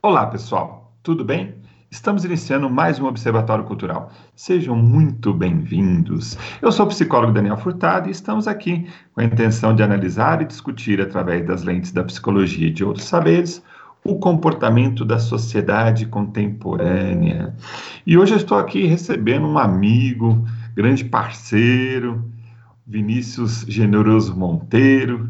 [0.00, 1.56] Olá, pessoal, tudo bem?
[1.90, 4.12] Estamos iniciando mais um Observatório Cultural.
[4.32, 6.38] Sejam muito bem-vindos.
[6.62, 10.44] Eu sou o psicólogo Daniel Furtado e estamos aqui com a intenção de analisar e
[10.44, 13.60] discutir, através das lentes da psicologia e de outros saberes,
[14.04, 17.56] o comportamento da sociedade contemporânea.
[18.06, 20.46] E hoje eu estou aqui recebendo um amigo,
[20.76, 22.24] grande parceiro,
[22.86, 25.28] Vinícius Generoso Monteiro,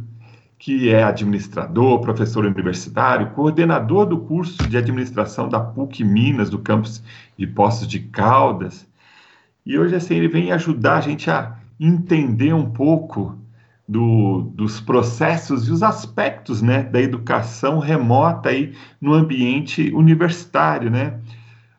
[0.58, 7.02] que é administrador, professor universitário, coordenador do curso de administração da PUC Minas, do campus
[7.36, 8.86] de Poços de Caldas.
[9.64, 13.38] E hoje, assim, ele vem ajudar a gente a entender um pouco
[13.88, 21.20] do, dos processos e os aspectos né, da educação remota aí no ambiente universitário, né?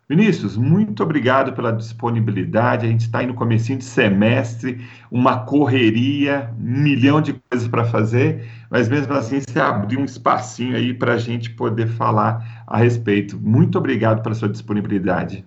[0.09, 2.87] Vinícius, muito obrigado pela disponibilidade.
[2.87, 7.85] A gente está aí no comecinho de semestre, uma correria, um milhão de coisas para
[7.85, 12.77] fazer, mas mesmo assim você abriu um espacinho aí para a gente poder falar a
[12.77, 13.39] respeito.
[13.39, 15.45] Muito obrigado pela sua disponibilidade.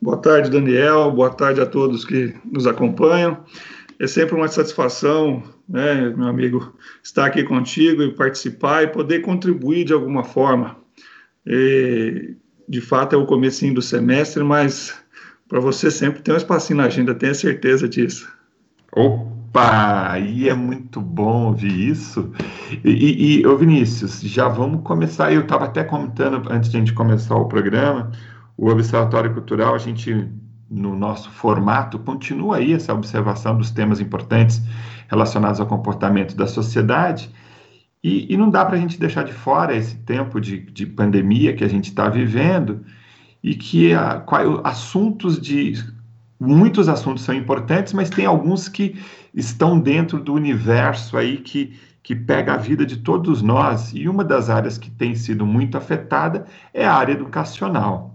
[0.00, 1.10] Boa tarde, Daniel.
[1.12, 3.38] Boa tarde a todos que nos acompanham.
[3.98, 9.86] É sempre uma satisfação, né, meu amigo, estar aqui contigo e participar e poder contribuir
[9.86, 10.76] de alguma forma.
[11.46, 12.36] E
[12.68, 14.94] de fato é o comecinho do semestre, mas
[15.48, 18.32] para você sempre tem um espacinho na agenda, tenha certeza disso.
[18.92, 22.32] Opa, aí é muito bom ouvir isso.
[22.84, 25.32] E, e, e ô Vinícius, já vamos começar.
[25.32, 28.10] Eu estava até comentando antes de a gente começar o programa,
[28.56, 30.28] o Observatório Cultural, a gente,
[30.70, 34.62] no nosso formato, continua aí essa observação dos temas importantes
[35.08, 37.30] relacionados ao comportamento da sociedade.
[38.04, 41.56] E, e não dá para a gente deixar de fora esse tempo de, de pandemia
[41.56, 42.84] que a gente está vivendo
[43.42, 44.22] e que a,
[44.62, 45.82] assuntos de.
[46.38, 52.14] Muitos assuntos são importantes, mas tem alguns que estão dentro do universo aí que, que
[52.14, 53.94] pega a vida de todos nós.
[53.94, 56.44] E uma das áreas que tem sido muito afetada
[56.74, 58.14] é a área educacional.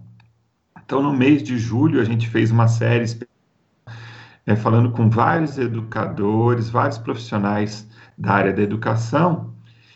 [0.86, 3.06] Então, no mês de julho, a gente fez uma série
[4.46, 9.50] é, falando com vários educadores, vários profissionais da área da educação,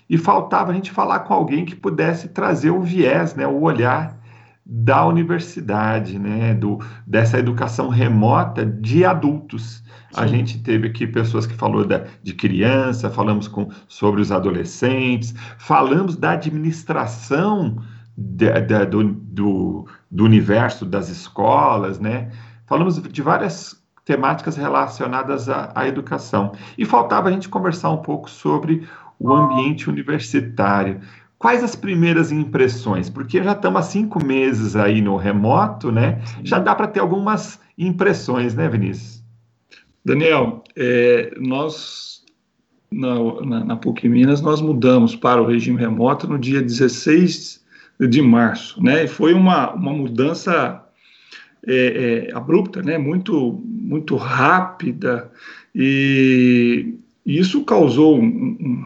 [0.09, 4.17] e faltava a gente falar com alguém que pudesse trazer o viés, né, o olhar
[4.65, 9.83] da universidade, né, do, dessa educação remota de adultos.
[10.11, 10.21] Sim.
[10.21, 15.33] A gente teve aqui pessoas que falou da, de criança, falamos com, sobre os adolescentes,
[15.57, 17.77] falamos da administração
[18.15, 22.31] de, de, do, do, do universo das escolas, né?
[22.65, 26.53] Falamos de várias temáticas relacionadas à, à, educação.
[26.77, 28.87] E faltava a gente conversar um pouco sobre
[29.23, 30.99] o ambiente universitário.
[31.39, 33.09] Quais as primeiras impressões?
[33.09, 36.21] Porque já estamos há cinco meses aí no remoto, né?
[36.43, 39.23] Já dá para ter algumas impressões, né, Vinícius?
[40.05, 42.23] Daniel, é, nós
[42.91, 47.63] na, na, na, PUC Minas nós mudamos para o regime remoto no dia 16
[48.09, 49.05] de março, né?
[49.05, 50.83] E foi uma, uma mudança
[51.65, 52.97] é, é, abrupta, né?
[52.97, 55.31] Muito muito rápida
[55.73, 56.95] e,
[57.25, 58.85] e isso causou um, um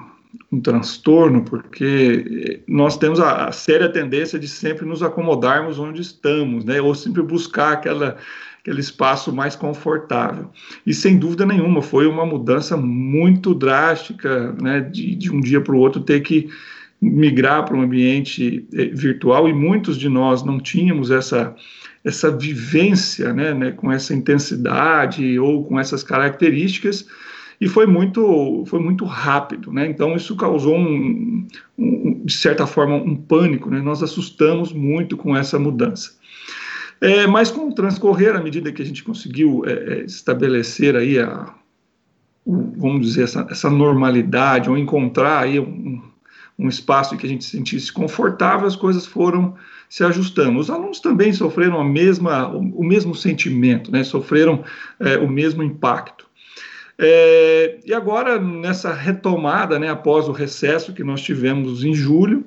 [0.51, 6.63] um transtorno, porque nós temos a, a, séria tendência de sempre nos acomodarmos onde estamos,
[6.63, 6.79] né?
[6.81, 8.17] Ou sempre buscar aquela,
[8.61, 10.49] aquele espaço mais confortável.
[10.85, 14.79] E sem dúvida nenhuma, foi uma mudança muito drástica, né?
[14.79, 16.49] De, de um dia para o outro ter que
[17.01, 21.55] migrar para um ambiente eh, virtual e muitos de nós não tínhamos essa
[22.03, 27.05] essa vivência, né, né, com essa intensidade ou com essas características
[27.59, 29.87] e foi muito, foi muito rápido, né?
[29.87, 31.47] Então isso causou um,
[31.77, 33.81] um, de certa forma um pânico, né?
[33.81, 36.15] Nós assustamos muito com essa mudança.
[37.01, 41.19] É, mas com o transcorrer, à medida que a gente conseguiu é, é estabelecer aí
[41.19, 41.53] a,
[42.45, 46.01] vamos dizer essa, essa, normalidade ou encontrar aí um,
[46.57, 49.55] um espaço em que a gente se sentisse confortável, as coisas foram
[49.89, 50.59] se ajustando.
[50.59, 54.03] Os alunos também sofreram a mesma, o, o mesmo sentimento, né?
[54.03, 54.63] Sofreram
[54.99, 56.26] é, o mesmo impacto.
[56.99, 62.45] É, e agora, nessa retomada, né, após o recesso que nós tivemos em julho,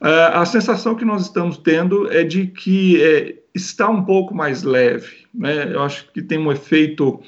[0.00, 4.62] é, a sensação que nós estamos tendo é de que é, está um pouco mais
[4.62, 5.24] leve.
[5.32, 5.72] Né?
[5.72, 7.20] Eu acho que tem um efeito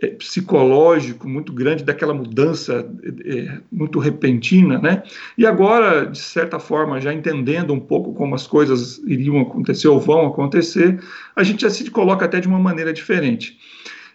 [0.00, 2.88] é, psicológico muito grande daquela mudança
[3.24, 5.02] é, muito repentina, né?
[5.38, 10.00] E agora, de certa forma, já entendendo um pouco como as coisas iriam acontecer ou
[10.00, 11.00] vão acontecer,
[11.36, 13.56] a gente já se coloca até de uma maneira diferente.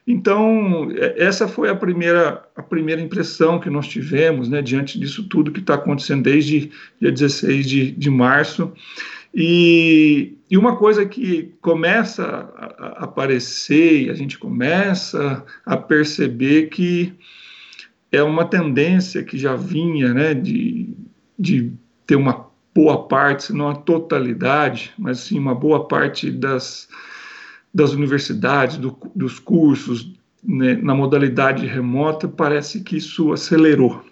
[0.07, 5.27] Então, é, essa foi a primeira, a primeira impressão que nós tivemos, né, diante disso
[5.27, 8.71] tudo que está acontecendo desde dia 16 de, de março.
[9.33, 17.13] E, e uma coisa que começa a, aparecer e a gente começa a perceber que
[18.11, 20.89] é uma tendência que já vinha, né, de,
[21.37, 21.71] de
[22.07, 26.87] ter uma boa parte, se não a totalidade, mas sim uma boa parte das,
[27.73, 30.13] das universidades, do, dos cursos
[30.43, 34.03] né, na modalidade remota, parece que isso acelerou.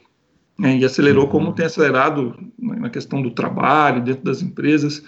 [0.57, 1.30] Né, e acelerou uhum.
[1.30, 5.04] como tem acelerado na questão do trabalho, dentro das empresas.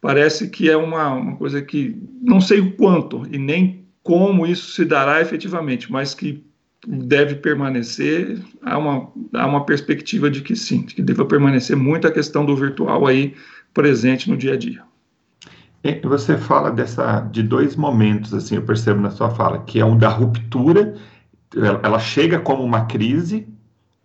[0.00, 4.70] Parece que é uma, uma coisa que não sei o quanto e nem como isso
[4.70, 6.44] se dará efetivamente, mas que
[6.86, 12.06] deve permanecer, há uma, há uma perspectiva de que sim, de que deva permanecer muito
[12.06, 13.34] a questão do virtual aí
[13.74, 14.82] presente no dia a dia.
[16.04, 19.96] Você fala dessa de dois momentos, assim, eu percebo na sua fala, que é um
[19.96, 20.94] da ruptura,
[21.82, 23.48] ela chega como uma crise,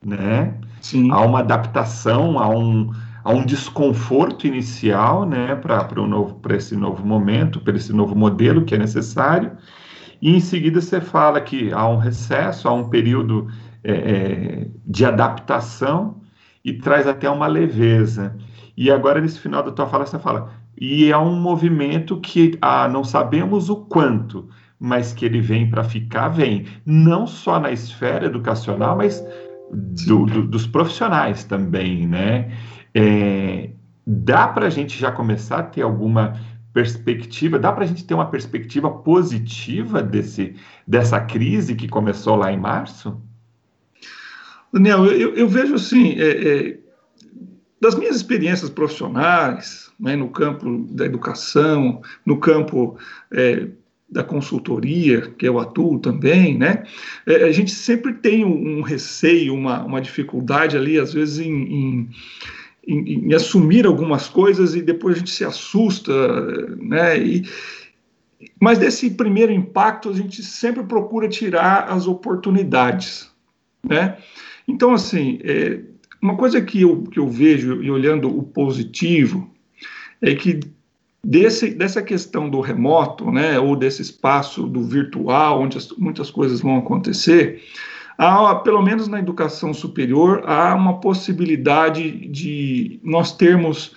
[0.04, 0.56] né?
[0.82, 1.12] Sim.
[1.12, 2.92] Há uma adaptação, há um,
[3.24, 8.66] há um desconforto inicial, né, para novo, para esse novo momento, para esse novo modelo
[8.66, 9.52] que é necessário.
[10.22, 13.48] E em seguida você fala que há um recesso, há um período
[13.84, 16.22] é, é, de adaptação
[16.64, 18.36] e traz até uma leveza.
[18.78, 22.88] E agora, nesse final da tua fala, você fala, e é um movimento que ah,
[22.88, 26.66] não sabemos o quanto, mas que ele vem para ficar, vem.
[26.86, 29.24] Não só na esfera educacional, mas
[29.72, 32.52] do, do, dos profissionais também, né?
[32.94, 33.70] É,
[34.06, 36.40] dá para a gente já começar a ter alguma
[36.74, 40.56] perspectiva, dá para a gente ter uma perspectiva positiva desse,
[40.88, 43.22] dessa crise que começou lá em março?
[44.74, 46.80] Daniel, eu, eu vejo assim, é, é,
[47.82, 52.96] das minhas experiências profissionais, né, no campo da educação, no campo
[53.32, 53.68] é,
[54.08, 56.84] da consultoria, que eu atuo também, né,
[57.26, 61.52] é, a gente sempre tem um, um receio, uma, uma dificuldade ali, às vezes, em,
[61.52, 62.10] em
[62.88, 66.12] em, em, assumir algumas coisas e depois a gente se assusta,
[66.78, 67.16] né?
[67.24, 67.44] E,
[68.60, 73.30] mas desse primeiro impacto a gente sempre procura tirar as oportunidades,
[73.88, 74.18] né?
[74.68, 75.80] Então, assim, é,
[76.22, 79.50] uma coisa que eu, que eu vejo e olhando o positivo
[80.22, 80.60] é que
[81.24, 86.62] desse, dessa questão do remoto, né, ou desse espaço do virtual, onde as, muitas coisas
[86.62, 87.64] vão acontecer,
[88.18, 93.96] há, pelo menos na educação superior, há uma possibilidade de nós termos,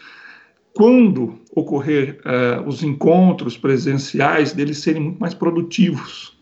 [0.73, 6.37] quando ocorrer uh, os encontros presenciais, deles serem muito mais produtivos,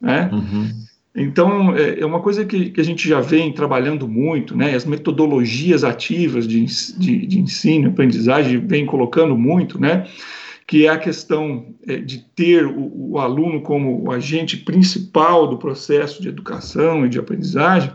[0.00, 0.30] né?
[0.32, 0.83] Uhum.
[1.16, 4.74] Então, é, é uma coisa que, que, a gente já vem trabalhando muito, né?
[4.74, 6.64] As metodologias ativas de,
[6.98, 10.06] de, de ensino, aprendizagem, vem colocando muito, né?
[10.66, 15.58] que é a questão é, de ter o, o, aluno como o agente principal do
[15.58, 17.92] processo de educação e de aprendizagem,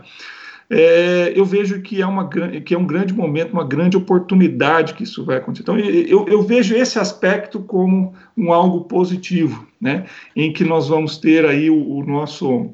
[0.72, 5.02] é, eu vejo que é, uma, que é um grande momento, uma grande oportunidade que
[5.02, 5.62] isso vai acontecer.
[5.62, 10.06] Então, eu, eu vejo esse aspecto como um algo positivo, né,
[10.36, 12.70] em que nós vamos ter aí o, o nosso,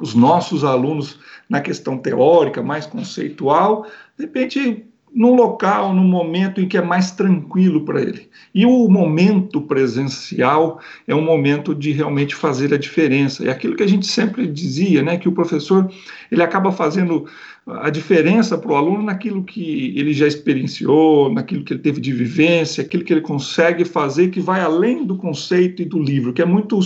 [0.00, 1.18] os nossos alunos
[1.48, 3.86] na questão teórica, mais conceitual,
[4.16, 4.84] de repente
[5.14, 8.28] num local, num momento em que é mais tranquilo para ele.
[8.54, 13.44] E o momento presencial é um momento de realmente fazer a diferença.
[13.44, 15.90] É aquilo que a gente sempre dizia, né, que o professor
[16.30, 17.26] ele acaba fazendo
[17.66, 22.12] a diferença para o aluno naquilo que ele já experienciou, naquilo que ele teve de
[22.12, 26.40] vivência, aquilo que ele consegue fazer que vai além do conceito e do livro, que
[26.40, 26.80] é muito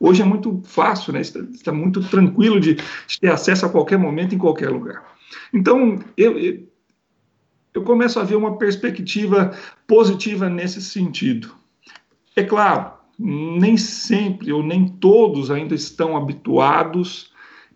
[0.00, 1.20] hoje é muito fácil, né?
[1.20, 2.76] Está, está muito tranquilo de,
[3.20, 5.04] ter acesso a qualquer momento em qualquer lugar.
[5.52, 6.70] Então, eu, eu
[7.72, 9.52] eu começo a ver uma perspectiva
[9.86, 11.54] positiva nesse sentido.
[12.34, 17.32] É claro, nem sempre ou nem todos ainda estão habituados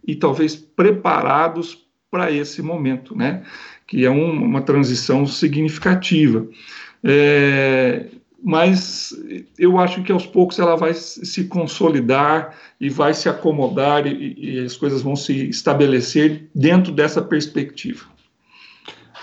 [0.07, 3.45] e talvez preparados para esse momento, né?
[3.87, 6.47] Que é um, uma transição significativa.
[7.03, 8.09] É,
[8.45, 9.17] mas
[9.59, 14.59] eu acho que aos poucos ela vai se consolidar e vai se acomodar e, e
[14.59, 18.05] as coisas vão se estabelecer dentro dessa perspectiva.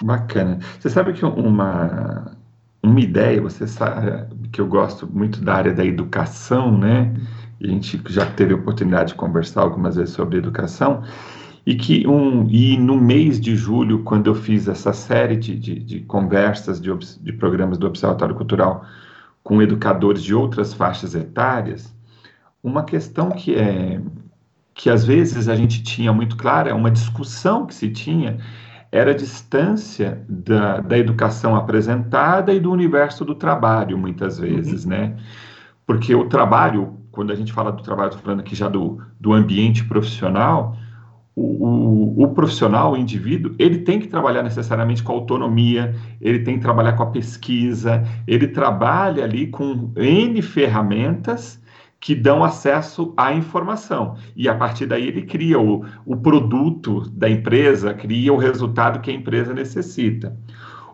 [0.02, 0.58] Bacana.
[0.80, 2.36] Você sabe que uma,
[2.82, 7.14] uma ideia, você sabe que eu gosto muito da área da educação, né?
[7.64, 11.04] A gente já teve a oportunidade de conversar algumas vezes sobre educação,
[11.64, 15.80] e que um, e no mês de julho, quando eu fiz essa série de, de,
[15.80, 18.84] de conversas de, de programas do Observatório Cultural
[19.44, 21.94] com educadores de outras faixas etárias,
[22.64, 24.00] uma questão que é
[24.74, 28.40] que às vezes a gente tinha muito clara, é uma discussão que se tinha,
[28.92, 34.90] era a distância da, da educação apresentada e do universo do trabalho, muitas vezes, uhum.
[34.90, 35.18] né?
[35.86, 39.34] Porque o trabalho, quando a gente fala do trabalho, estou falando aqui já do, do
[39.34, 40.76] ambiente profissional,
[41.36, 46.56] o, o, o, profissional, o indivíduo, ele tem que trabalhar necessariamente com autonomia, ele tem
[46.56, 51.62] que trabalhar com a pesquisa, ele trabalha ali com N ferramentas
[52.02, 54.18] que dão acesso à informação.
[54.36, 59.12] E a partir daí ele cria o, o produto da empresa, cria o resultado que
[59.12, 60.36] a empresa necessita.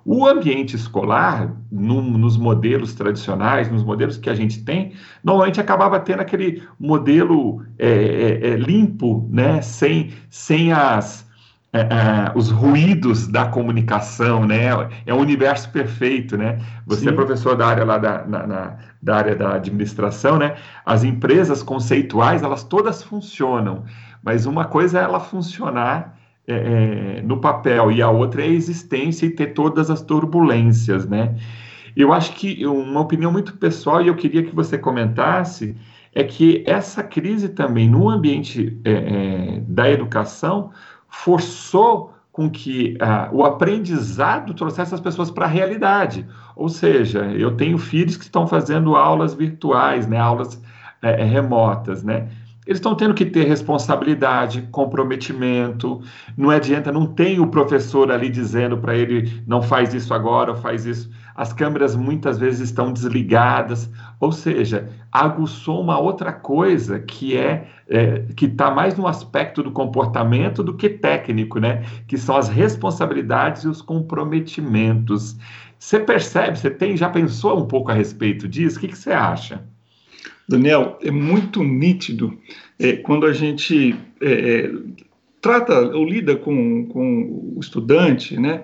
[0.09, 5.99] O ambiente escolar, no, nos modelos tradicionais, nos modelos que a gente tem, normalmente acabava
[5.99, 9.61] tendo aquele modelo é, é, é limpo, né?
[9.61, 11.27] sem, sem as,
[11.73, 14.67] é, é, os ruídos da comunicação, né?
[15.05, 16.57] É um universo perfeito, né?
[16.85, 17.09] Você Sim.
[17.09, 20.55] é professor da área lá da, na, na, da área da administração, né?
[20.85, 23.83] As empresas conceituais, elas todas funcionam,
[24.23, 26.16] mas uma coisa é ela funcionar
[26.47, 31.05] é, é, no papel e a outra é a existência e ter todas as turbulências,
[31.07, 31.35] né?
[31.95, 35.75] Eu acho que uma opinião muito pessoal e eu queria que você comentasse
[36.13, 40.71] é que essa crise também no ambiente é, é da educação
[41.09, 46.23] forçou com que uh, o aprendizado trouxesse as pessoas para a realidade.
[46.55, 50.61] Ou seja, eu tenho filhos que estão fazendo aulas virtuais, né, aulas
[51.01, 52.29] é, remotas, né?
[52.67, 56.01] Eles estão tendo que ter responsabilidade, comprometimento.
[56.35, 60.85] Não adianta, não tem o professor ali dizendo para ele não faz isso agora, faz
[60.85, 61.09] isso.
[61.33, 68.25] As câmeras muitas vezes estão desligadas, ou seja, aguçou uma outra coisa que é, é
[68.35, 71.85] que está mais no aspecto do comportamento do que técnico, né?
[72.05, 75.37] Que são as responsabilidades e os comprometimentos.
[75.79, 76.59] Você percebe?
[76.59, 78.77] Você tem já pensou um pouco a respeito disso?
[78.77, 79.63] O que, que você acha?
[80.47, 82.37] Daniel, é muito nítido
[82.79, 84.71] é, quando a gente é, é,
[85.41, 88.63] trata ou lida com, com o estudante, né?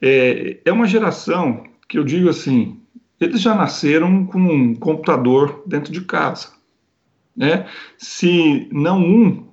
[0.00, 2.80] É, é uma geração que eu digo assim,
[3.20, 6.48] eles já nasceram com um computador dentro de casa,
[7.36, 7.66] né?
[7.98, 9.46] Se não um,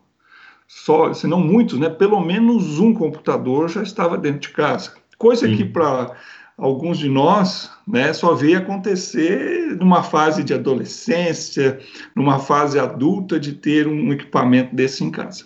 [0.68, 1.90] só, se não muitos, né?
[1.90, 4.94] Pelo menos um computador já estava dentro de casa.
[5.18, 5.56] Coisa Sim.
[5.56, 6.16] que para
[6.62, 11.80] alguns de nós né, só veio acontecer numa fase de adolescência,
[12.16, 15.44] numa fase adulta, de ter um equipamento desse em casa.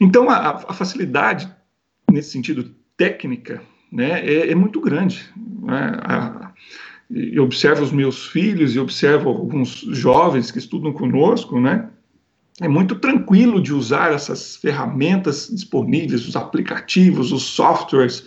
[0.00, 1.48] Então, a, a facilidade,
[2.10, 3.62] nesse sentido técnica,
[3.92, 5.24] né, é, é muito grande.
[5.62, 6.00] Né?
[6.02, 6.52] A,
[7.08, 11.88] eu observo os meus filhos e observo alguns jovens que estudam conosco, né?
[12.60, 18.24] É muito tranquilo de usar essas ferramentas disponíveis, os aplicativos, os softwares,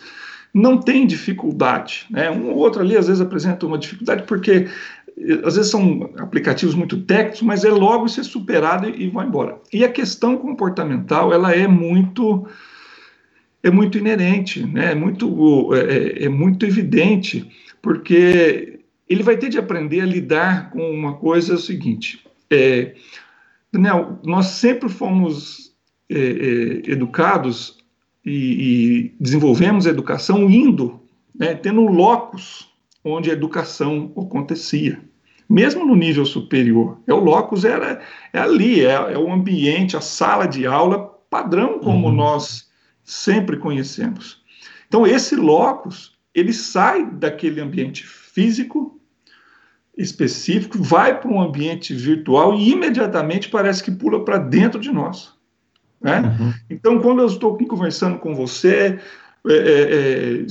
[0.52, 2.06] não tem dificuldade.
[2.10, 2.30] Né?
[2.30, 4.68] Um ou outro ali às vezes apresenta uma dificuldade porque
[5.16, 9.58] eh, às vezes são aplicativos muito técnicos, mas é logo ser superado e, vai embora.
[9.72, 12.46] E a questão comportamental ela é muito
[13.62, 14.92] é muito inerente, né?
[14.92, 17.50] é, muito, é, é, é muito evidente,
[17.82, 18.78] porque
[19.08, 22.94] ele vai ter de aprender a lidar com uma coisa o seguinte, é,
[23.72, 25.72] Daniel, nós sempre fomos
[26.10, 27.77] é, é, educados
[28.28, 31.00] e, e desenvolvemos a educação indo,
[31.34, 32.68] né, tendo locus
[33.04, 35.00] onde a educação acontecia.
[35.48, 40.00] Mesmo no nível superior, é o locus era é ali, é, é o ambiente, a
[40.00, 42.14] sala de aula padrão como uhum.
[42.14, 42.68] nós
[43.02, 44.42] sempre conhecemos.
[44.86, 49.00] Então esse locus ele sai daquele ambiente físico
[49.96, 55.37] específico, vai para um ambiente virtual e imediatamente parece que pula para dentro de nós.
[56.00, 56.20] Né?
[56.20, 56.54] Uhum.
[56.70, 58.98] Então, quando eu estou aqui conversando com você,
[59.46, 60.46] é, é, é,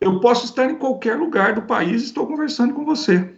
[0.00, 3.34] eu posso estar em qualquer lugar do país e estou conversando com você.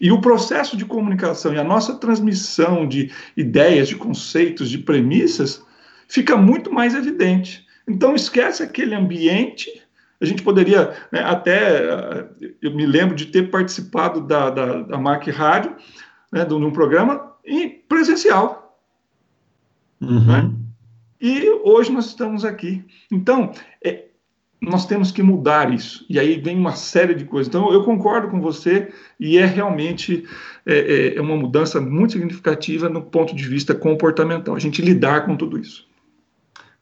[0.00, 5.64] E o processo de comunicação e a nossa transmissão de ideias, de conceitos, de premissas
[6.08, 7.64] fica muito mais evidente.
[7.88, 9.70] Então, esquece aquele ambiente.
[10.20, 12.26] A gente poderia, né, até,
[12.60, 15.76] eu me lembro de ter participado da, da, da MAC Rádio,
[16.32, 18.80] né, de um programa em presencial.
[20.00, 20.26] Uhum.
[20.26, 20.63] Né?
[21.24, 22.84] E hoje nós estamos aqui.
[23.10, 23.50] Então,
[23.82, 24.04] é,
[24.60, 26.04] nós temos que mudar isso.
[26.06, 27.48] E aí vem uma série de coisas.
[27.48, 30.28] Então, eu concordo com você e é realmente
[30.66, 35.24] é, é, é uma mudança muito significativa no ponto de vista comportamental, a gente lidar
[35.24, 35.88] com tudo isso.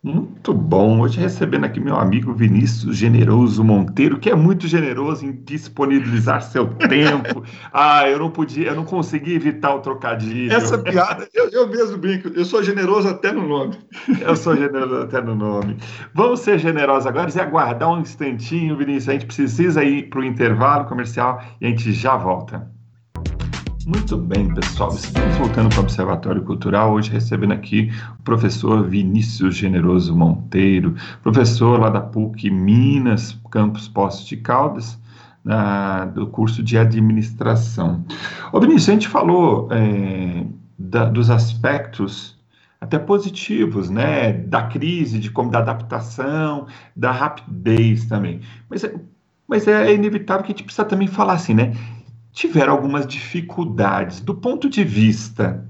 [0.03, 0.99] Muito bom.
[0.99, 6.67] Hoje recebendo aqui meu amigo Vinícius Generoso Monteiro, que é muito generoso em disponibilizar seu
[6.75, 7.45] tempo.
[7.73, 10.53] Ah, eu não podia, eu não consegui evitar o trocadilho.
[10.53, 13.79] Essa piada, eu, eu mesmo brinco, eu sou generoso até no nome.
[14.21, 15.77] Eu sou generoso até no nome.
[16.13, 19.09] Vamos ser generosos agora e aguardar um instantinho, Vinícius.
[19.09, 22.69] A gente precisa ir para o intervalo comercial e a gente já volta.
[23.87, 24.95] Muito bem, pessoal.
[24.95, 31.81] Estamos voltando para o Observatório Cultural, hoje recebendo aqui o professor Vinícius Generoso Monteiro, professor
[31.81, 34.97] lá da PUC Minas, campus Poços de Caldas,
[35.45, 38.05] na, do curso de administração.
[38.53, 40.45] Ô Vinícius, a gente falou é,
[40.79, 42.39] da, dos aspectos
[42.81, 48.41] até positivos, né, da crise, de como da adaptação, da rapidez também.
[48.71, 48.95] Mas é,
[49.49, 51.75] mas é inevitável que a gente precisa também falar assim, né?
[52.33, 55.65] Tiveram algumas dificuldades do ponto de vista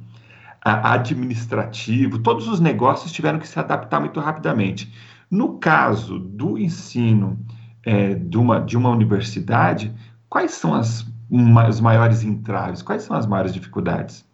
[0.64, 4.92] administrativo, todos os negócios tiveram que se adaptar muito rapidamente.
[5.28, 7.38] No caso do ensino
[7.85, 9.92] é, de, uma, de uma universidade,
[10.28, 14.25] quais são as, uma, os maiores entraves, quais são as maiores dificuldades?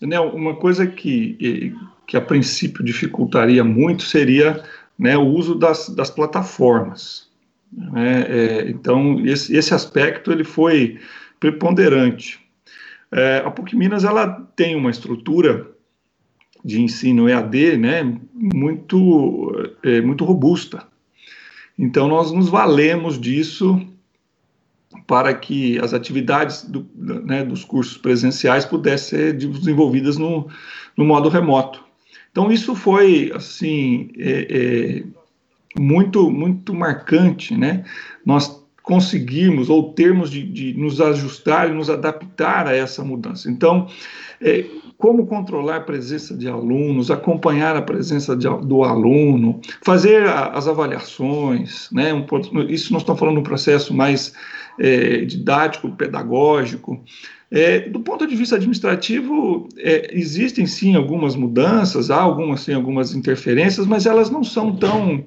[0.00, 1.74] Daniel, uma coisa que,
[2.06, 4.62] que a princípio dificultaria muito seria
[4.96, 7.27] né, o uso das, das plataformas.
[7.72, 8.22] Né?
[8.28, 10.98] É, então, esse, esse aspecto ele foi
[11.38, 12.40] preponderante.
[13.10, 15.70] É, a PUC Minas ela tem uma estrutura
[16.64, 20.86] de ensino EAD né, muito, é, muito robusta.
[21.78, 23.80] Então, nós nos valemos disso
[25.06, 30.48] para que as atividades do, né, dos cursos presenciais pudessem ser desenvolvidas no,
[30.96, 31.84] no modo remoto.
[32.30, 35.04] Então, isso foi, assim, é, é,
[35.78, 37.84] muito, muito marcante, né?
[38.24, 43.50] Nós conseguirmos ou termos de, de nos ajustar e nos adaptar a essa mudança.
[43.50, 43.86] Então,
[44.40, 44.64] é,
[44.96, 50.66] como controlar a presença de alunos, acompanhar a presença de, do aluno, fazer a, as
[50.66, 52.14] avaliações, né?
[52.14, 52.24] Um,
[52.68, 54.32] isso nós estamos falando de um processo mais
[54.78, 56.98] é, didático, pedagógico.
[57.50, 63.14] É, do ponto de vista administrativo, é, existem sim algumas mudanças, há algumas sim algumas
[63.14, 65.24] interferências, mas elas não são tão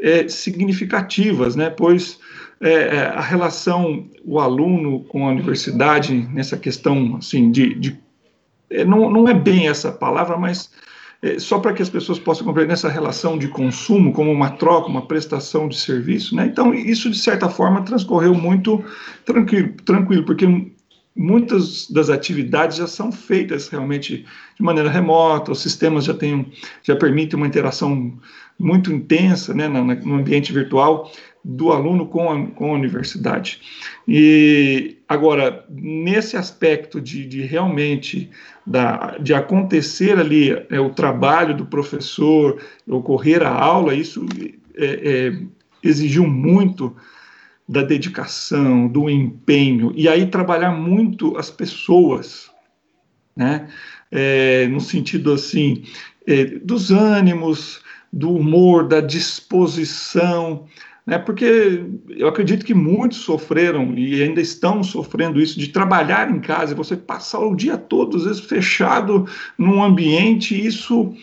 [0.00, 1.70] é, significativas, né?
[1.70, 2.18] Pois
[2.60, 7.98] é, é, a relação o aluno com a universidade nessa questão assim de, de
[8.70, 10.70] é, não, não é bem essa palavra, mas
[11.22, 14.88] é, só para que as pessoas possam compreender essa relação de consumo como uma troca,
[14.88, 16.46] uma prestação de serviço, né?
[16.46, 18.84] Então isso de certa forma transcorreu muito
[19.24, 20.46] tranquilo, tranquilo, porque
[21.16, 24.24] muitas das atividades já são feitas realmente
[24.56, 26.52] de maneira remota, os sistemas já têm,
[26.82, 28.16] já permitem uma interação
[28.58, 31.10] muito intensa, né, no ambiente virtual
[31.44, 33.60] do aluno com a, com a universidade.
[34.06, 38.28] E agora, nesse aspecto de, de realmente
[38.66, 44.26] da, de acontecer ali é, o trabalho do professor, ocorrer a aula, isso
[44.76, 45.42] é, é,
[45.82, 46.94] exigiu muito
[47.68, 52.50] da dedicação, do empenho, e aí trabalhar muito as pessoas,
[53.36, 53.68] né?
[54.10, 55.82] É, no sentido assim,
[56.26, 60.66] é, dos ânimos, do humor, da disposição,
[61.08, 61.18] né?
[61.18, 66.74] Porque eu acredito que muitos sofreram e ainda estão sofrendo isso de trabalhar em casa,
[66.74, 71.14] você passar o dia todo, às vezes, fechado num ambiente, e isso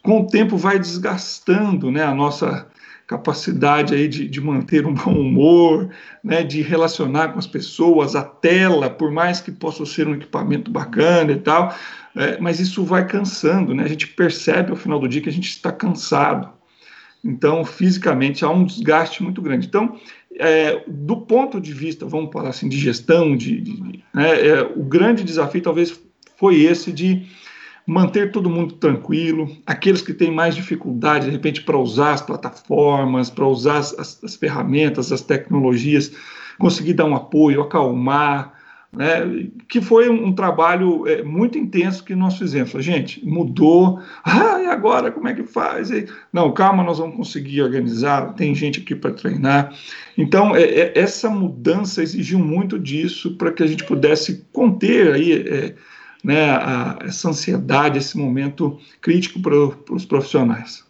[0.00, 2.68] com o tempo vai desgastando né, a nossa
[3.04, 5.90] capacidade aí de, de manter um bom humor,
[6.22, 10.70] né, de relacionar com as pessoas, a tela, por mais que possa ser um equipamento
[10.70, 11.74] bacana e tal,
[12.14, 13.84] é, mas isso vai cansando, né?
[13.84, 16.50] A gente percebe ao final do dia que a gente está cansado.
[17.24, 19.66] Então, fisicamente, há um desgaste muito grande.
[19.66, 19.98] Então,
[20.38, 24.82] é, do ponto de vista, vamos falar assim, de gestão, de, de né, é, o
[24.82, 25.98] grande desafio talvez
[26.36, 27.26] foi esse de
[27.86, 33.30] manter todo mundo tranquilo, aqueles que têm mais dificuldade, de repente, para usar as plataformas,
[33.30, 36.12] para usar as, as ferramentas, as tecnologias,
[36.58, 38.51] conseguir dar um apoio, acalmar,
[38.94, 42.72] né, que foi um, um trabalho é, muito intenso que nós fizemos.
[42.84, 45.90] Gente mudou, ah, e agora como é que faz?
[45.90, 49.74] E, não, calma, nós vamos conseguir organizar, tem gente aqui para treinar.
[50.16, 55.32] Então, é, é, essa mudança exigiu muito disso para que a gente pudesse conter aí,
[55.32, 55.74] é,
[56.22, 60.84] né, a, essa ansiedade, esse momento crítico para os profissionais.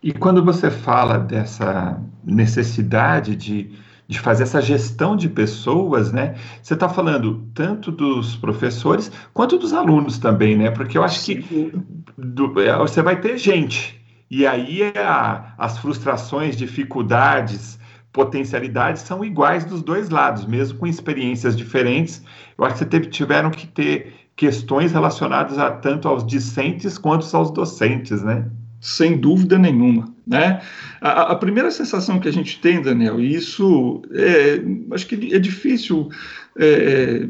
[0.00, 3.70] E quando você fala dessa necessidade de
[4.08, 6.34] de fazer essa gestão de pessoas, né?
[6.62, 10.70] Você está falando tanto dos professores quanto dos alunos também, né?
[10.70, 11.72] Porque eu acho que
[12.16, 14.00] do, é, você vai ter gente.
[14.30, 17.78] E aí a, as frustrações, dificuldades,
[18.12, 22.22] potencialidades são iguais dos dois lados, mesmo com experiências diferentes.
[22.58, 27.24] Eu acho que você teve, tiveram que ter questões relacionadas a, tanto aos discentes quanto
[27.34, 28.50] aos docentes, né?
[28.82, 30.12] Sem dúvida nenhuma.
[30.26, 30.60] Né?
[31.00, 35.38] A, a, primeira sensação que a gente tem, Daniel, e isso é, acho que é
[35.38, 36.10] difícil
[36.58, 37.28] é,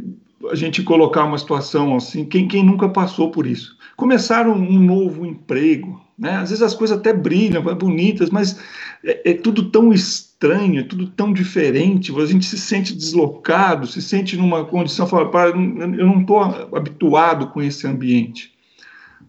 [0.50, 3.76] a gente colocar uma situação assim, quem, quem nunca passou por isso.
[3.96, 6.36] Começar um, um novo emprego, né?
[6.36, 8.58] às vezes as coisas até brilham, é bonitas, mas
[9.04, 14.00] é, é tudo tão estranho, é tudo tão diferente, a gente se sente deslocado, se
[14.00, 16.40] sente numa condição, fala, eu não estou
[16.74, 18.51] habituado com esse ambiente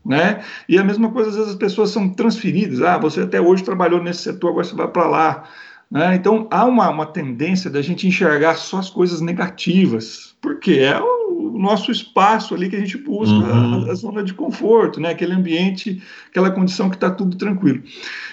[0.05, 0.43] né?
[0.67, 4.03] E a mesma coisa, às vezes as pessoas são transferidas, ah, você até hoje trabalhou
[4.03, 5.43] nesse setor, agora você vai para lá.
[5.89, 6.15] Né?
[6.15, 11.57] Então há uma, uma tendência da gente enxergar só as coisas negativas, porque é o
[11.57, 13.85] nosso espaço ali que a gente busca, uhum.
[13.87, 15.11] a, a, zona de conforto, né?
[15.11, 17.83] aquele ambiente, aquela condição que está tudo tranquilo.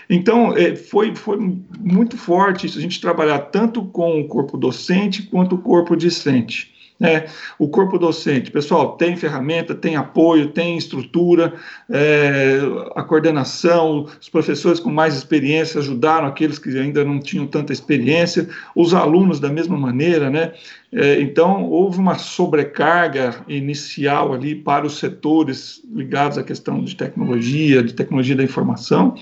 [0.09, 1.39] Então é, foi, foi
[1.79, 6.80] muito forte isso, a gente trabalhar tanto com o corpo docente quanto o corpo discente.
[7.01, 7.25] Né?
[7.59, 11.55] O corpo docente, pessoal, tem ferramenta, tem apoio, tem estrutura,
[11.89, 12.59] é,
[12.95, 18.47] a coordenação, os professores com mais experiência ajudaram aqueles que ainda não tinham tanta experiência,
[18.77, 20.53] os alunos da mesma maneira, né?
[20.93, 27.83] É, então, houve uma sobrecarga inicial ali para os setores ligados à questão de tecnologia,
[27.83, 29.15] de tecnologia da informação,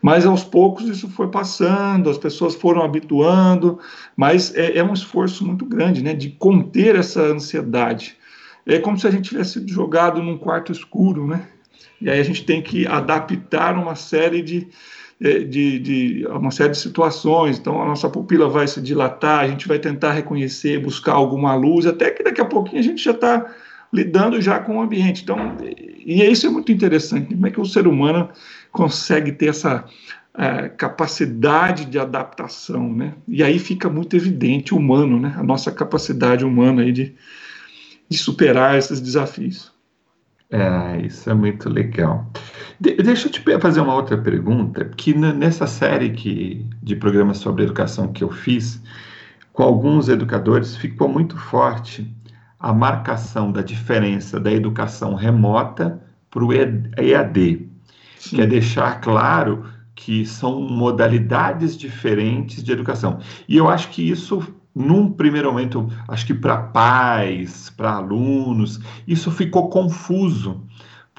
[0.00, 3.78] mas aos poucos isso foi passando, as pessoas foram habituando,
[4.16, 8.16] mas é, é um esforço muito grande, né, de conter essa ansiedade.
[8.66, 11.48] É como se a gente tivesse jogado num quarto escuro, né?
[12.00, 14.68] E aí a gente tem que adaptar uma série de,
[15.20, 17.58] é, de, de, uma série de situações.
[17.58, 21.86] Então a nossa pupila vai se dilatar, a gente vai tentar reconhecer, buscar alguma luz,
[21.86, 23.46] até que daqui a pouquinho a gente já está
[23.92, 25.22] lidando já com o ambiente.
[25.22, 25.56] Então,
[26.04, 27.34] e isso é muito interessante.
[27.34, 28.28] Como é que o ser humano
[28.72, 29.84] consegue ter essa
[30.34, 33.14] é, capacidade de adaptação, né?
[33.26, 35.34] E aí fica muito evidente humano, né?
[35.36, 37.14] A nossa capacidade humana aí de,
[38.08, 39.72] de superar esses desafios.
[40.50, 42.30] É, isso é muito legal.
[42.80, 47.64] De, deixa eu te fazer uma outra pergunta, que nessa série que, de programas sobre
[47.64, 48.80] educação que eu fiz,
[49.52, 52.08] com alguns educadores, ficou muito forte
[52.58, 57.68] a marcação da diferença da educação remota para o EAD,
[58.18, 58.36] Sim.
[58.36, 63.18] que é deixar claro que são modalidades diferentes de educação.
[63.48, 64.42] E eu acho que isso,
[64.74, 70.64] num primeiro momento, acho que para pais, para alunos, isso ficou confuso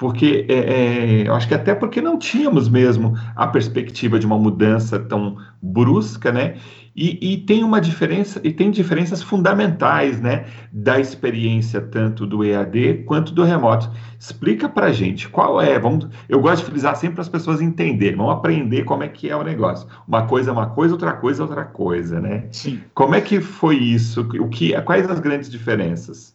[0.00, 4.38] porque é, é, eu acho que até porque não tínhamos mesmo a perspectiva de uma
[4.38, 6.56] mudança tão brusca, né?
[6.94, 13.04] E, e, tem uma diferença, e tem diferenças fundamentais, né, da experiência tanto do EAD
[13.06, 13.90] quanto do remoto.
[14.18, 15.78] Explica para gente qual é.
[15.78, 19.30] Vamos, eu gosto de frisar sempre para as pessoas entenderem, vão aprender como é que
[19.30, 19.88] é o negócio.
[20.06, 22.48] Uma coisa é uma coisa, outra coisa é outra coisa, né?
[22.50, 22.80] Sim.
[22.92, 24.22] Como é que foi isso?
[24.22, 26.34] O que, quais as grandes diferenças?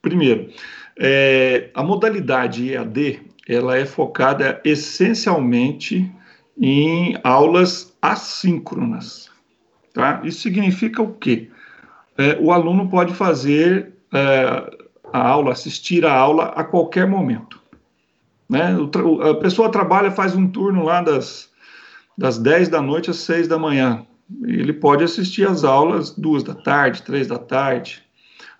[0.00, 0.48] Primeiro,
[0.96, 6.10] é, a modalidade EAD ela é focada essencialmente
[6.60, 9.30] em aulas assíncronas.
[9.92, 10.20] Tá?
[10.24, 11.50] Isso significa o quê?
[12.16, 17.60] É, o aluno pode fazer é, a aula, assistir a aula a qualquer momento.
[18.48, 18.76] Né?
[18.76, 21.50] O, a pessoa trabalha, faz um turno lá das,
[22.16, 24.06] das 10 da noite às 6 da manhã.
[24.42, 28.02] Ele pode assistir as aulas duas da tarde, três da tarde.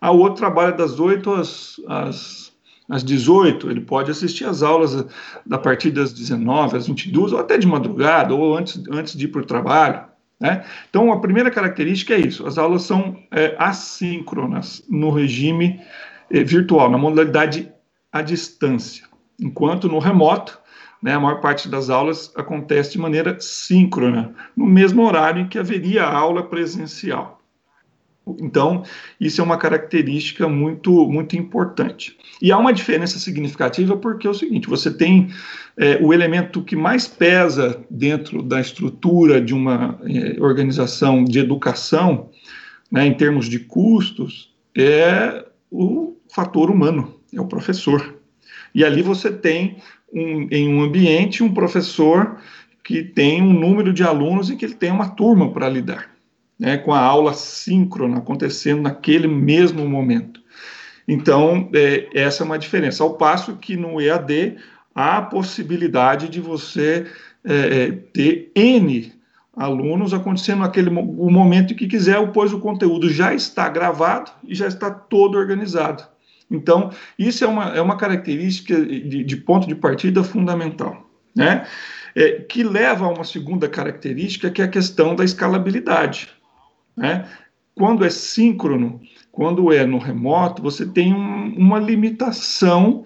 [0.01, 2.53] A outro trabalha das 8 às, às,
[2.89, 5.07] às 18, ele pode assistir as aulas
[5.51, 9.29] a, partir das 19 às 22, ou até de madrugada, ou antes, antes de ir
[9.29, 10.05] para o trabalho.
[10.39, 10.65] Né?
[10.91, 15.81] Então, a primeira característica é isso: as aulas são é, assíncronas no regime
[16.31, 17.73] é, virtual, na modalidade
[18.13, 19.07] à distância,
[19.41, 20.59] enquanto no remoto,
[21.03, 25.59] né, a maior parte das aulas acontece de maneira síncrona, no mesmo horário em que
[25.59, 27.44] haveria aula presencial.
[28.41, 28.83] Então,
[29.21, 32.17] isso é uma característica muito, muito importante.
[32.41, 35.29] E há uma diferença significativa porque é o seguinte: você tem
[35.77, 42.31] é, o elemento que mais pesa dentro da estrutura de uma é, organização de educação,
[42.91, 48.19] né, em termos de custos, é o fator humano, é o professor.
[48.75, 49.77] E ali você tem
[50.13, 52.39] um, em um ambiente um professor
[52.83, 56.14] que tem um número de alunos e que ele tem uma turma para lidar
[56.65, 60.41] né, com a aula síncrona acontecendo naquele mesmo momento.
[61.07, 63.05] Então, é, essa é uma diferença.
[63.05, 64.57] Ao passo que no EAD
[64.95, 67.07] há a possibilidade de você
[67.45, 69.13] é, é ter N
[69.55, 74.67] alunos acontecendo naquele o momento que quiser, pois o conteúdo já está gravado e já
[74.67, 76.03] está todo organizado.
[76.51, 81.67] Então, isso é uma, é uma característica de, de ponto de partida fundamental, né?
[82.17, 86.34] É, que leva a uma segunda característica, que é a questão da escalabilidade.
[86.97, 87.29] Né?
[87.75, 89.01] Quando é síncrono,
[89.33, 93.05] quando é no remoto, você tem um, uma limitação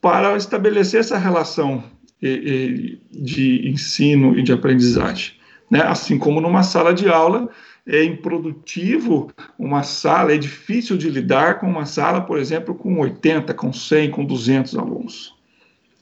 [0.00, 1.84] para estabelecer essa relação
[2.20, 5.34] de ensino e de aprendizagem.
[5.70, 5.82] Né?
[5.82, 7.50] Assim como numa sala de aula,
[7.86, 13.52] é improdutivo uma sala, é difícil de lidar com uma sala, por exemplo, com 80,
[13.54, 15.34] com 100, com 200 alunos.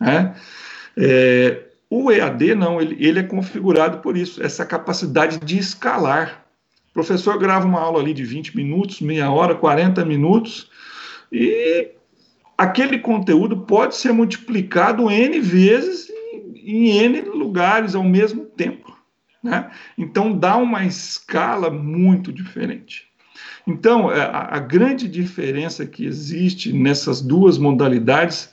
[0.00, 0.34] Né?
[0.96, 6.41] É, o EAD não, ele, ele é configurado por isso, essa capacidade de escalar.
[6.92, 10.70] O professor grava uma aula ali de 20 minutos, meia hora, 40 minutos,
[11.32, 11.88] e
[12.56, 16.10] aquele conteúdo pode ser multiplicado N vezes
[16.54, 18.94] em, N lugares ao mesmo tempo.
[19.42, 19.70] Né?
[19.96, 23.10] Então dá uma escala muito diferente.
[23.66, 28.52] Então, é, a, a grande diferença que existe nessas duas modalidades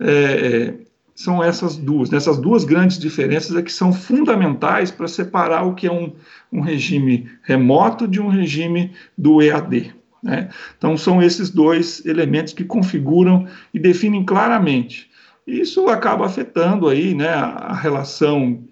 [0.00, 0.83] é, é
[1.14, 2.12] são essas duas.
[2.12, 6.12] Essas duas grandes diferenças é que são fundamentais para separar o que é um,
[6.52, 9.94] um regime remoto de um regime do EAD.
[10.22, 10.48] Né?
[10.76, 15.10] Então, são esses dois elementos que configuram e definem claramente.
[15.46, 18.64] Isso acaba afetando aí, né, a relação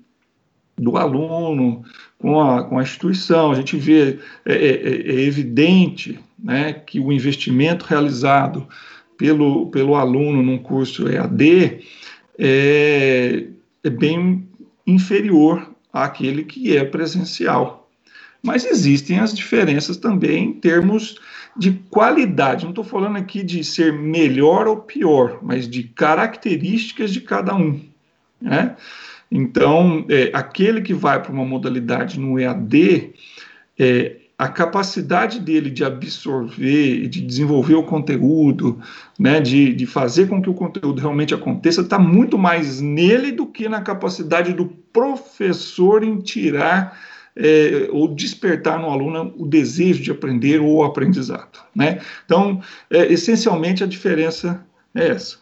[0.76, 1.84] do aluno
[2.18, 3.52] com a, com a instituição.
[3.52, 8.66] A gente vê, é, é, é, é evidente né, que o investimento realizado
[9.18, 11.82] pelo, pelo aluno num curso EAD
[12.38, 13.46] é,
[13.84, 14.48] é bem
[14.86, 17.88] inferior àquele que é presencial.
[18.42, 21.20] Mas existem as diferenças também em termos
[21.56, 22.64] de qualidade.
[22.64, 27.80] Não estou falando aqui de ser melhor ou pior, mas de características de cada um.
[28.40, 28.74] Né?
[29.30, 33.14] Então, é, aquele que vai para uma modalidade no EAD,
[33.78, 38.80] é, a capacidade dele de absorver, de desenvolver o conteúdo,
[39.18, 43.46] né, de, de fazer com que o conteúdo realmente aconteça, está muito mais nele do
[43.46, 46.98] que na capacidade do professor em tirar
[47.36, 51.60] é, ou despertar no aluno o desejo de aprender ou o aprendizado.
[51.74, 52.00] Né?
[52.24, 54.64] Então, é, essencialmente, a diferença
[54.94, 55.38] é essa.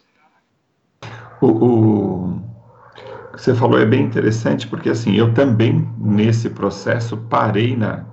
[1.41, 2.41] O, o,
[3.33, 8.05] que você falou é bem interessante, porque assim, eu também, nesse processo, parei na,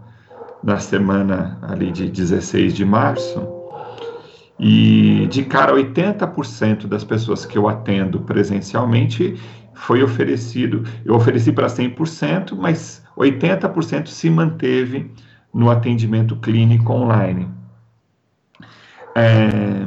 [0.62, 3.58] na semana ali de 16 de março,
[4.58, 9.36] e de cara, 80% das pessoas que eu atendo presencialmente
[9.72, 15.10] foi oferecido, eu ofereci para 100%, mas 80% se manteve
[15.54, 17.48] no atendimento clínico online.
[19.14, 19.86] É,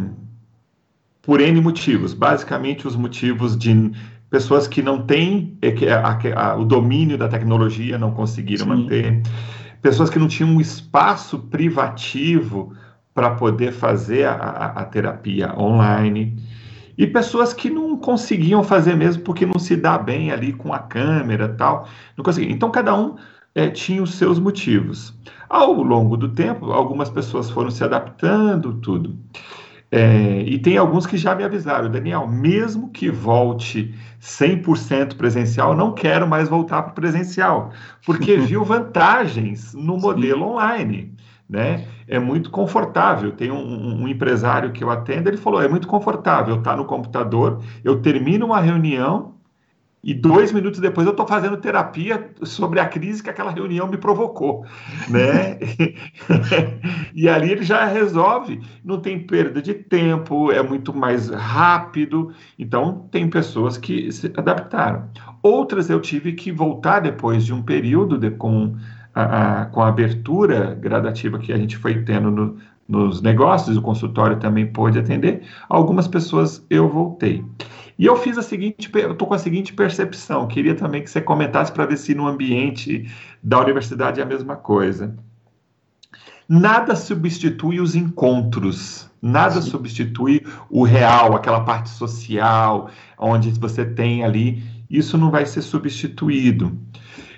[1.22, 3.92] por N motivos, basicamente os motivos de
[4.30, 8.70] pessoas que não têm é, a, a, o domínio da tecnologia, não conseguiram Sim.
[8.70, 9.22] manter,
[9.82, 12.74] pessoas que não tinham um espaço privativo
[13.14, 16.38] para poder fazer a, a, terapia online,
[16.98, 20.80] e pessoas que não conseguiam fazer mesmo porque não se dá bem ali com a
[20.80, 21.88] câmera tal.
[22.16, 22.52] Não conseguia.
[22.52, 23.16] Então, cada um
[23.56, 25.14] é, tinha os seus motivos.
[25.50, 29.18] Ao longo do tempo, algumas pessoas foram se adaptando, tudo.
[29.94, 35.94] É, e tem alguns que já me avisaram, Daniel, mesmo que volte 100% presencial, não
[35.94, 37.72] quero mais voltar para o presencial,
[38.06, 40.52] porque viu vantagens no modelo Sim.
[40.52, 41.14] online
[41.52, 41.86] né?
[42.08, 43.34] É muito confortável.
[43.34, 46.86] Tem um, um, empresário que eu atendo, ele falou: é muito confortável estar tá no
[46.86, 49.36] computador, eu termino uma reunião
[50.04, 53.98] e dois minutos depois eu estou fazendo terapia sobre a crise que aquela reunião me
[53.98, 54.66] provocou,
[55.08, 55.60] né?
[57.14, 62.34] e ali ele já resolve, não tem perda de tempo, é muito mais rápido.
[62.58, 65.08] Então, tem pessoas que se adaptaram.
[65.44, 68.76] Outras eu tive que voltar depois de um período de, com
[69.14, 73.82] a, a, com a abertura gradativa que a gente foi tendo no, nos negócios, o
[73.82, 77.46] consultório também pôde atender, algumas pessoas eu voltei.
[78.02, 81.22] E eu fiz a seguinte, eu estou com a seguinte percepção, queria também que você
[81.22, 83.08] comentasse para ver se no ambiente
[83.44, 85.16] da universidade é a mesma coisa.
[86.50, 89.70] Nada substitui os encontros, nada Sim.
[89.70, 96.76] substitui o real, aquela parte social, onde você tem ali, isso não vai ser substituído.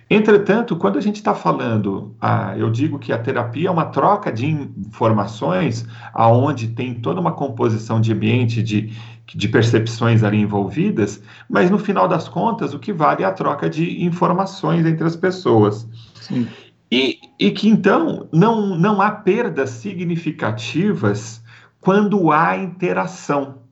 [0.10, 4.32] Entretanto, quando a gente está falando, ah, eu digo que a terapia é uma troca
[4.32, 8.92] de informações, aonde tem toda uma composição de ambiente, de,
[9.28, 13.70] de percepções ali envolvidas, mas no final das contas, o que vale é a troca
[13.70, 15.88] de informações entre as pessoas.
[16.16, 16.48] Sim.
[16.92, 21.42] E, e que então não, não há perdas significativas
[21.82, 23.64] quando há interação.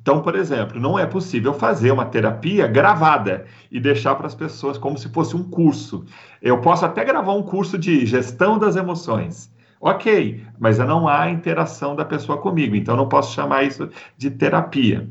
[0.00, 4.76] Então, por exemplo, não é possível fazer uma terapia gravada e deixar para as pessoas
[4.76, 6.04] como se fosse um curso.
[6.42, 9.50] Eu posso até gravar um curso de gestão das emoções.
[9.86, 15.06] Ok, mas não há interação da pessoa comigo, então não posso chamar isso de terapia,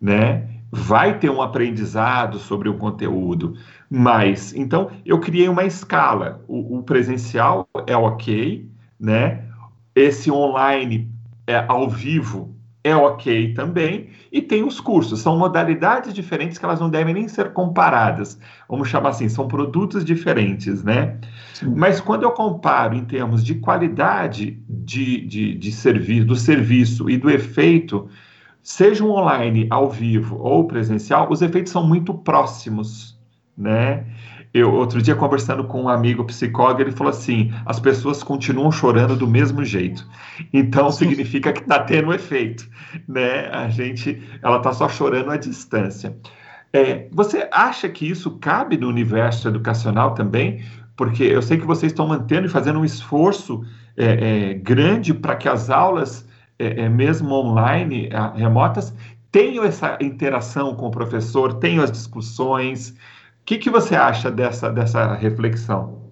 [0.00, 0.48] né?
[0.72, 3.54] Vai ter um aprendizado sobre o conteúdo,
[3.90, 6.42] mas então eu criei uma escala.
[6.48, 8.66] O, o presencial é ok,
[8.98, 9.44] né?
[9.94, 11.12] Esse online
[11.46, 12.53] é ao vivo
[12.84, 17.26] é ok também, e tem os cursos, são modalidades diferentes que elas não devem nem
[17.26, 21.16] ser comparadas, vamos chamar assim, são produtos diferentes, né?
[21.54, 21.72] Sim.
[21.74, 27.16] Mas quando eu comparo em termos de qualidade de, de, de serviço, do serviço e
[27.16, 28.06] do efeito,
[28.62, 33.18] seja um online, ao vivo ou presencial, os efeitos são muito próximos,
[33.56, 34.04] né?
[34.54, 39.16] Eu, outro dia, conversando com um amigo psicólogo, ele falou assim: as pessoas continuam chorando
[39.16, 40.08] do mesmo jeito.
[40.52, 42.64] Então, significa que está tendo efeito,
[43.08, 43.48] né?
[43.48, 46.16] A gente, ela está só chorando à distância.
[46.72, 50.62] É, você acha que isso cabe no universo educacional também?
[50.96, 53.64] Porque eu sei que vocês estão mantendo e fazendo um esforço
[53.96, 58.94] é, é, grande para que as aulas, é, é, mesmo online, remotas,
[59.32, 62.94] tenham essa interação com o professor, tenham as discussões,
[63.44, 66.02] que, que você acha dessa, dessa reflexão?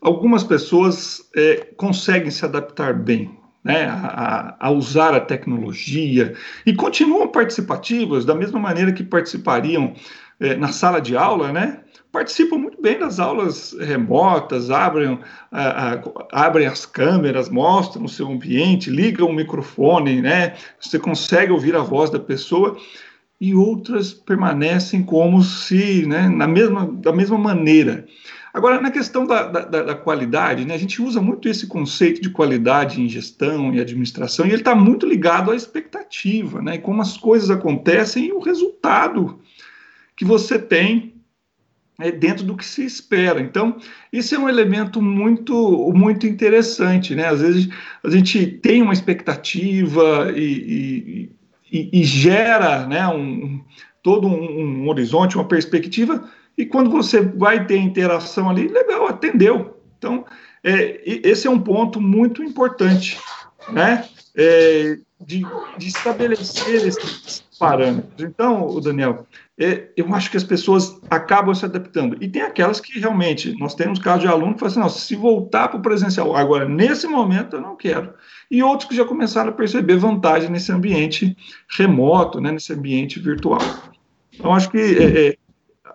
[0.00, 7.28] Algumas pessoas é, conseguem se adaptar bem, né, a, a, usar a tecnologia e continuam
[7.28, 9.92] participativas da mesma maneira que participariam
[10.40, 11.80] é, na sala de aula, né?
[12.10, 15.20] Participam muito bem das aulas remotas, abrem,
[15.52, 20.54] a, a, abrem as câmeras, mostram o seu ambiente, ligam o microfone, né?
[20.80, 22.76] Você consegue ouvir a voz da pessoa
[23.40, 28.06] e outras permanecem como se, né, na mesma, da mesma maneira.
[28.52, 32.30] Agora, na questão da, da, da, qualidade, né, a gente usa muito esse conceito de
[32.30, 37.16] qualidade em gestão e administração, e ele está muito ligado à expectativa, né, como as
[37.16, 39.38] coisas acontecem e o resultado
[40.16, 41.14] que você tem
[42.00, 43.40] é, dentro do que se espera.
[43.40, 43.76] Então,
[44.12, 47.14] isso é um elemento muito, muito interessante.
[47.14, 47.26] Né?
[47.26, 47.68] Às vezes
[48.02, 51.32] a gente tem uma expectativa e, e,
[51.72, 53.62] e, e gera né, um,
[54.02, 59.80] todo um, um horizonte, uma perspectiva e quando você vai ter interação ali, legal, atendeu.
[59.96, 60.26] Então,
[60.62, 63.18] é, esse é um ponto muito importante,
[63.70, 64.06] né?
[64.36, 65.42] É, de,
[65.76, 68.12] de, estabelecer esses parâmetros.
[68.20, 69.26] Então, Daniel,
[69.58, 72.16] é, eu acho que as pessoas acabam se adaptando.
[72.20, 75.16] E tem aquelas que realmente, nós temos casos de aluno que falam assim, não, se
[75.16, 78.14] voltar para o presencial, agora, nesse momento, eu não quero.
[78.50, 81.36] E outros que já começaram a perceber vantagem nesse ambiente
[81.78, 83.60] remoto, né, nesse ambiente virtual.
[84.34, 85.36] Então, acho que é, é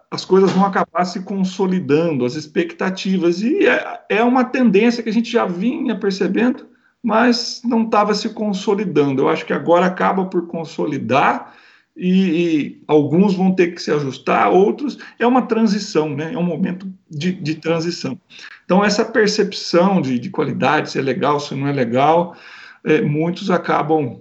[0.09, 5.13] as coisas vão acabar se consolidando, as expectativas, e é, é uma tendência que a
[5.13, 6.67] gente já vinha percebendo,
[7.03, 9.23] mas não estava se consolidando.
[9.23, 11.53] Eu acho que agora acaba por consolidar
[11.95, 16.33] e, e, alguns vão ter que se ajustar, outros é uma transição, né?
[16.33, 18.19] é um momento de, de transição.
[18.65, 22.35] Então, essa percepção de, de, qualidade, se é legal, se não é legal,
[22.83, 24.19] é, muitos acabam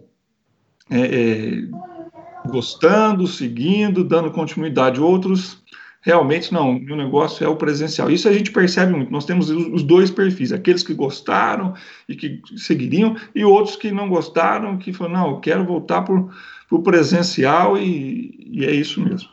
[0.88, 1.62] é, é,
[2.46, 5.62] gostando, seguindo, dando continuidade, outros
[6.04, 8.10] realmente não, meu negócio é o presencial.
[8.10, 9.10] Isso a gente percebe muito.
[9.10, 11.72] Nós temos os dois perfis, aqueles que gostaram
[12.06, 16.22] e que seguiriam, e outros que não gostaram, que falaram, não, eu quero voltar para
[16.70, 19.30] o presencial e, e é isso mesmo.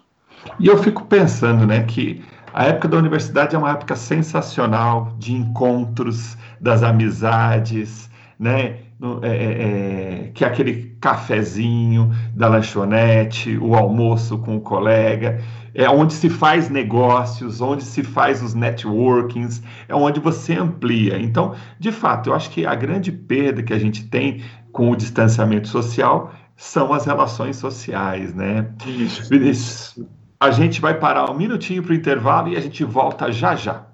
[0.60, 2.22] E eu fico pensando, né, que
[2.54, 8.78] a época da universidade é uma época sensacional de encontros, das amizades, né?
[9.24, 15.42] É, é, é, que é aquele cafezinho da lanchonete, o almoço com o colega
[15.74, 21.18] é onde se faz negócios, onde se faz os networkings, é onde você amplia.
[21.20, 24.96] Então, de fato, eu acho que a grande perda que a gente tem com o
[24.96, 28.70] distanciamento social são as relações sociais, né?
[28.86, 29.30] Isso.
[29.30, 30.06] Vinícius,
[30.40, 33.88] a gente vai parar um minutinho para o intervalo e a gente volta já já.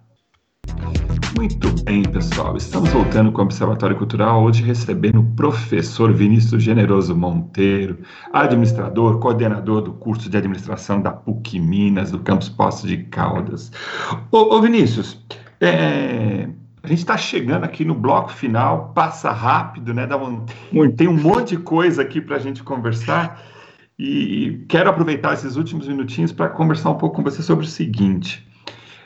[1.38, 2.58] Muito bem, pessoal.
[2.58, 8.00] Estamos voltando com o Observatório Cultural, hoje recebendo o professor Vinícius Generoso Monteiro,
[8.34, 13.72] administrador, coordenador do curso de administração da PUC Minas, do campus Poços de Caldas.
[14.32, 15.24] Ô, ô Vinícius,
[15.62, 16.50] é,
[16.82, 20.08] a gente está chegando aqui no bloco final, passa rápido, né?
[20.74, 23.44] Um, tem um monte de coisa aqui para a gente conversar.
[24.00, 28.48] E quero aproveitar esses últimos minutinhos para conversar um pouco com você sobre o seguinte.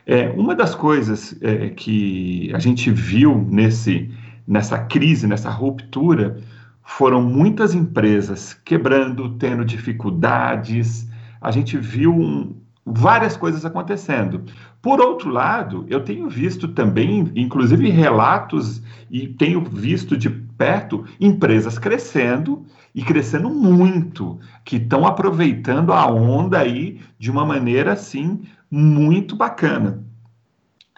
[0.06, 4.10] É, uma das coisas é, que a gente viu nesse,
[4.48, 6.42] nessa crise, nessa ruptura,
[6.84, 11.08] foram muitas empresas quebrando, tendo dificuldades.
[11.40, 14.44] A gente viu um, várias coisas acontecendo.
[14.82, 21.78] Por outro lado, eu tenho visto também, inclusive, relatos e tenho visto de perto empresas
[21.78, 29.36] crescendo e crescendo muito, que estão aproveitando a onda aí de uma maneira assim muito
[29.36, 30.02] bacana.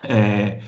[0.03, 0.61] É,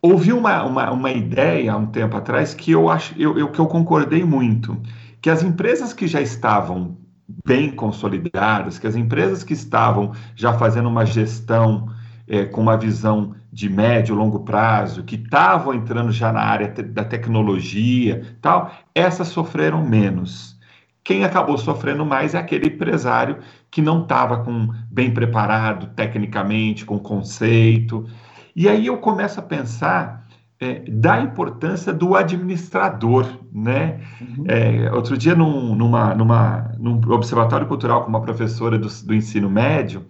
[0.00, 3.58] houve uma, uma, uma, ideia há um tempo atrás que eu acho eu, eu, que
[3.58, 4.80] eu concordei muito,
[5.20, 6.96] que as empresas que já estavam
[7.44, 11.88] bem consolidadas, que as empresas que estavam já fazendo uma gestão
[12.28, 16.68] é, com uma visão de médio e longo prazo, que estavam entrando já na área
[16.68, 20.56] te da tecnologia, tal, essas sofreram menos.
[21.02, 23.38] Quem acabou sofrendo mais é aquele empresário
[23.76, 28.06] que não estava com bem preparado tecnicamente, com conceito.
[28.56, 30.26] E aí eu começo a pensar
[30.58, 34.00] é, da importância do administrador, né?
[34.18, 34.44] Uhum.
[34.48, 39.50] É, outro dia, num, numa, numa, num observatório cultural com uma professora do, do ensino
[39.50, 40.06] médio,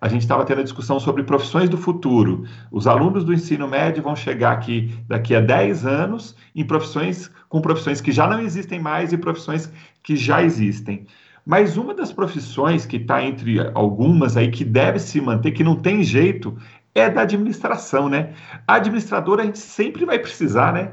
[0.00, 2.44] a gente estava tendo a discussão sobre profissões do futuro.
[2.70, 7.60] Os alunos do ensino médio vão chegar aqui daqui a 10 anos em profissões com
[7.60, 9.72] profissões que já não existem mais e profissões
[10.04, 11.04] que já existem.
[11.48, 15.76] Mas uma das profissões que está entre algumas aí que deve se manter, que não
[15.76, 16.54] tem jeito,
[16.94, 18.34] é da administração, né?
[18.66, 20.92] A administradora a gente sempre vai precisar, né?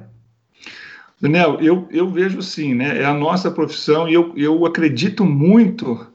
[1.19, 3.01] Daniel, eu, eu vejo sim, né?
[3.01, 6.07] É a nossa profissão e eu, eu acredito muito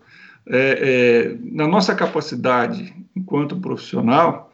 [0.47, 4.51] é, é, na nossa capacidade, enquanto profissional,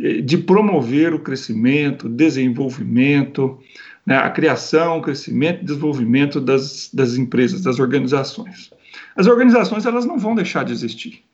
[0.00, 3.58] é, de promover o crescimento, desenvolvimento,
[4.06, 8.74] né, a criação, o crescimento e desenvolvimento das, das empresas, das organizações.
[9.16, 11.24] As organizações elas não vão deixar de existir,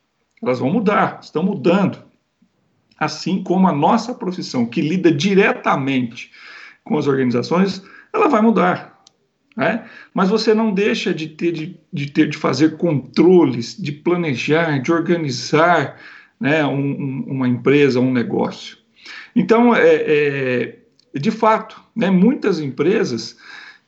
[0.43, 1.99] elas vão mudar, estão mudando.
[2.99, 6.31] Assim como a nossa profissão, que lida diretamente
[6.85, 9.03] com as organizações, ela vai mudar.
[9.57, 9.85] Né?
[10.15, 14.93] Mas você não deixa de ter de, de ter de fazer controles, de planejar, de
[14.93, 15.99] organizar
[16.41, 18.79] né, um, um, uma empresa, um negócio.
[19.35, 20.79] Então, é, é
[21.19, 23.37] de fato, né, muitas empresas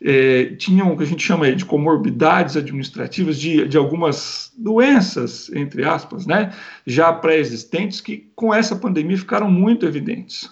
[0.03, 5.85] é, tinham o que a gente chama de comorbidades administrativas de, de algumas doenças, entre
[5.85, 6.53] aspas, né,
[6.87, 10.51] já pré-existentes, que com essa pandemia ficaram muito evidentes.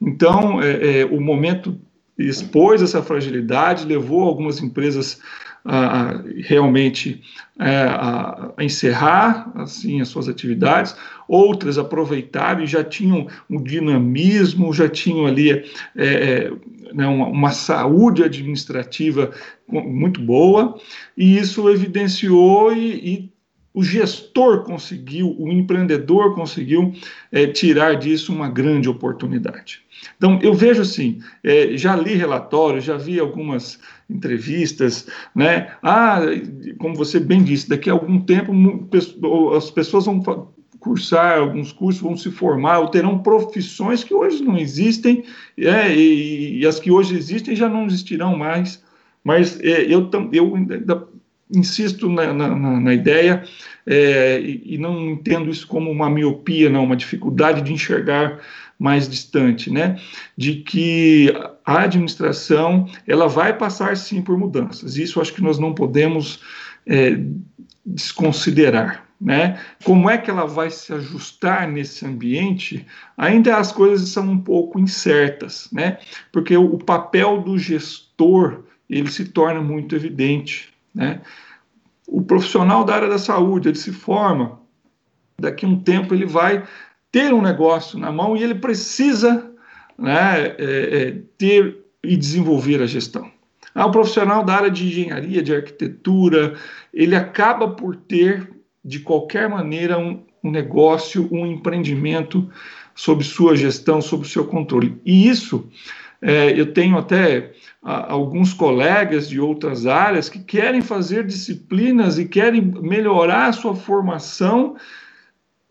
[0.00, 1.80] Então, é, é, o momento
[2.18, 5.20] expôs essa fragilidade, levou algumas empresas
[5.64, 7.22] a, realmente
[7.58, 10.96] é, a, a, encerrar assim as suas atividades,
[11.28, 15.64] outras aproveitaram e já tinham um dinamismo, já tinham ali é,
[15.96, 16.52] é,
[16.92, 19.30] né, uma, uma, saúde administrativa
[19.68, 20.78] muito boa,
[21.16, 23.32] e isso evidenciou e, e
[23.74, 26.92] o gestor conseguiu, o empreendedor conseguiu
[27.30, 29.80] é, tirar disso uma grande oportunidade.
[30.16, 33.78] Então, eu vejo assim, é, já li relatórios, já vi algumas
[34.12, 35.72] entrevistas, né?
[35.82, 36.20] Ah,
[36.78, 38.52] como você bem disse, daqui a algum tempo
[39.56, 40.20] as pessoas vão
[40.78, 45.24] cursar alguns cursos, vão se formar, ou terão profissões que hoje não existem,
[45.56, 48.82] é, e, e, as que hoje existem já não existirão mais.
[49.22, 51.06] Mas é, eu, eu ainda
[51.54, 53.44] insisto na, na, na ideia
[53.86, 58.40] é, e, e, não entendo isso como uma miopia, não, uma dificuldade de enxergar
[58.82, 59.96] mais distante, né?
[60.36, 61.32] De que
[61.64, 64.96] a administração ela vai passar sim por mudanças.
[64.96, 66.40] Isso acho que nós não podemos
[66.84, 67.16] é,
[67.86, 69.06] desconsiderar.
[69.20, 69.60] Né?
[69.84, 72.84] Como é que ela vai se ajustar nesse ambiente?
[73.16, 75.98] Ainda as coisas são um pouco incertas, né?
[76.32, 81.20] Porque o, o papel do gestor ele se torna muito evidente, né?
[82.08, 84.58] O profissional da área da saúde ele se forma,
[85.38, 86.64] daqui a um tempo ele vai
[87.12, 89.52] ter um negócio na mão e ele precisa
[89.98, 93.30] né, é, é, ter e desenvolver a gestão.
[93.74, 96.54] Ah, o profissional da área de engenharia, de arquitetura,
[96.92, 98.50] ele acaba por ter,
[98.84, 102.50] de qualquer maneira, um, um negócio, um empreendimento
[102.94, 105.00] sob sua gestão, sob seu controle.
[105.04, 105.68] E isso,
[106.20, 107.52] é, eu tenho até
[107.82, 113.74] a, alguns colegas de outras áreas que querem fazer disciplinas e querem melhorar a sua
[113.74, 114.76] formação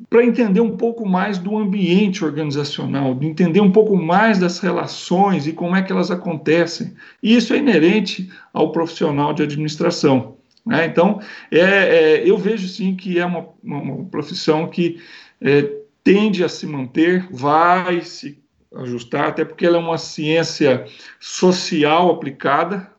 [0.10, 5.48] para entender um pouco mais do ambiente organizacional, de entender um pouco mais das relações
[5.48, 6.94] e como é que elas acontecem.
[7.22, 10.38] E isso é inerente ao profissional de administração.
[10.66, 10.86] Né?
[10.86, 11.20] Então,
[11.52, 15.02] é, é, eu vejo sim que é uma, uma, profissão que
[15.40, 15.70] é,
[16.04, 18.40] tende a se manter, vai se
[18.76, 20.86] ajustar, até porque ela é uma ciência
[21.20, 22.90] social aplicada,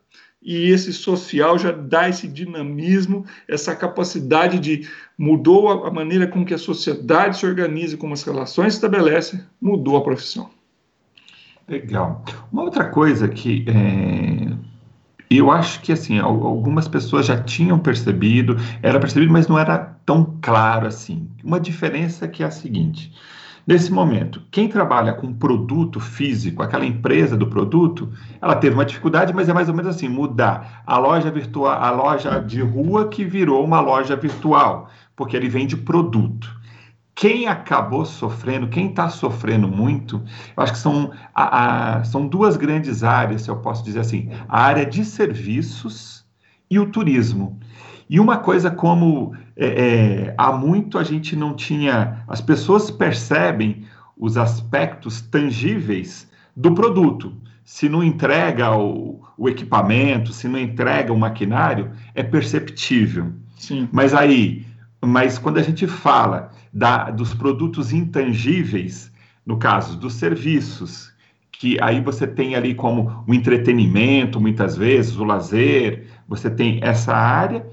[0.45, 6.53] e esse social já dá esse dinamismo, essa capacidade de mudou a, maneira com que
[6.53, 10.51] a sociedade se organiza, como as relações se estabelecem, mudou a profissão.
[11.69, 12.25] Legal.
[12.53, 14.53] Uma outra coisa que é,
[15.31, 20.37] eu acho que assim algumas pessoas já tinham percebido, era percebido, mas não era tão
[20.43, 21.29] claro assim.
[21.43, 23.13] Uma diferença que é a seguinte:
[23.65, 28.11] Nesse momento, quem trabalha com produto físico, aquela empresa do produto,
[28.41, 31.91] ela teve uma dificuldade, mas é mais ou menos assim, mudar a loja virtual, a
[31.91, 36.61] loja de rua que virou uma loja virtual, porque ele vende produto.
[37.15, 40.21] Quem acabou sofrendo, quem está sofrendo muito,
[40.57, 44.29] eu acho que são, a, a, são duas grandes áreas, se eu posso dizer assim,
[44.49, 46.27] a área de serviços
[46.69, 47.61] e o turismo.
[48.11, 52.25] E uma coisa como é, é, há muito a gente não tinha.
[52.27, 53.85] As pessoas percebem
[54.17, 57.33] os aspectos tangíveis do produto.
[57.65, 63.33] Se não entrega o, o equipamento, se não entrega o maquinário, é perceptível.
[63.57, 63.89] Sim.
[63.93, 64.67] Mas aí,
[65.05, 69.13] mas quando a gente fala da, dos produtos intangíveis,
[69.45, 71.13] no caso dos serviços,
[71.51, 77.15] que aí você tem ali como o entretenimento, muitas vezes, o lazer, você tem essa
[77.15, 77.65] área,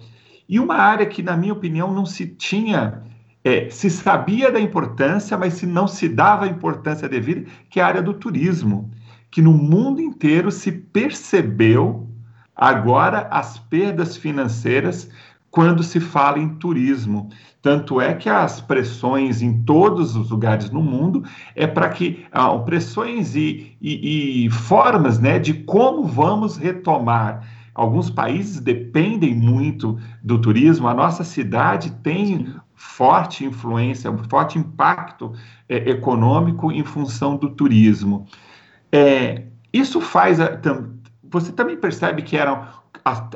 [0.49, 3.03] e uma área que, na minha opinião, não se tinha,
[3.43, 7.83] é, se sabia da importância, mas se não se dava a importância devida, que é
[7.83, 8.89] a área do turismo,
[9.29, 12.09] que no mundo inteiro se percebeu
[12.55, 15.07] agora as perdas financeiras
[15.51, 17.29] quando se fala em turismo.
[17.61, 21.23] Tanto é que as pressões em todos os lugares no mundo
[21.55, 28.09] é para que ah, pressões e, e, e formas né, de como vamos retomar Alguns
[28.09, 30.89] países dependem muito do turismo.
[30.89, 35.31] A nossa cidade tem forte influência, um forte impacto
[35.69, 38.27] é, econômico em função do turismo.
[38.91, 40.89] É, isso faz a, tam,
[41.23, 42.67] você também percebe que eram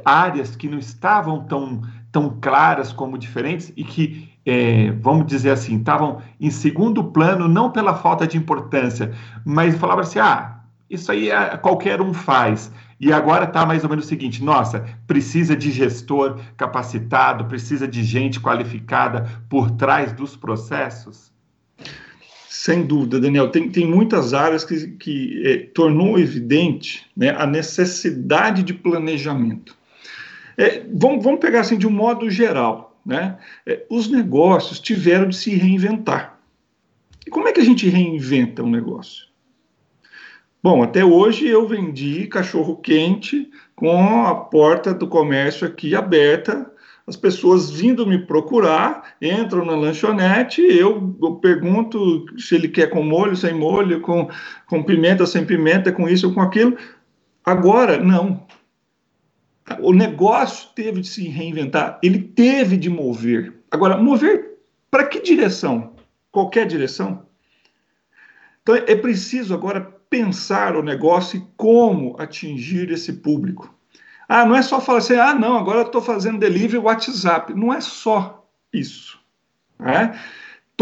[0.04, 1.82] áreas que não estavam tão,
[2.12, 7.72] tão claras como diferentes e que, é, vamos dizer assim, estavam em segundo plano, não
[7.72, 9.14] pela falta de importância,
[9.46, 12.70] mas falava assim: ah, isso aí é, qualquer um faz.
[13.00, 18.04] E agora está mais ou menos o seguinte: nossa, precisa de gestor capacitado, precisa de
[18.04, 21.32] gente qualificada por trás dos processos?
[22.48, 23.50] Sem dúvida, Daniel.
[23.50, 29.76] Tem, tem muitas áreas que, que é, tornou evidente né, a necessidade de planejamento.
[30.58, 32.98] É, vamos, vamos pegar assim de um modo geral.
[33.06, 33.38] Né?
[33.66, 36.40] É, os negócios tiveram de se reinventar.
[37.26, 39.26] E como é que a gente reinventa um negócio?
[40.64, 46.72] Bom, até hoje eu vendi cachorro quente com a porta do comércio aqui aberta,
[47.06, 53.36] as pessoas vindo me procurar, entram na lanchonete, eu, pergunto se ele quer com molho,
[53.36, 54.30] sem molho, com,
[54.66, 56.78] com pimenta, sem pimenta, com isso ou com aquilo.
[57.44, 58.48] Agora, não.
[59.82, 63.54] O negócio teve de se reinventar, ele teve de mover.
[63.70, 64.60] Agora, mover
[64.90, 65.94] para que direção?
[66.32, 67.26] Qualquer direção?
[68.62, 73.74] Então, é preciso agora pensar o negócio e como atingir esse público.
[74.30, 77.52] Ah, não é só falar assim, ah, não, agora estou fazendo delivery WhatsApp.
[77.56, 79.20] Não é só isso.
[79.80, 80.16] Né?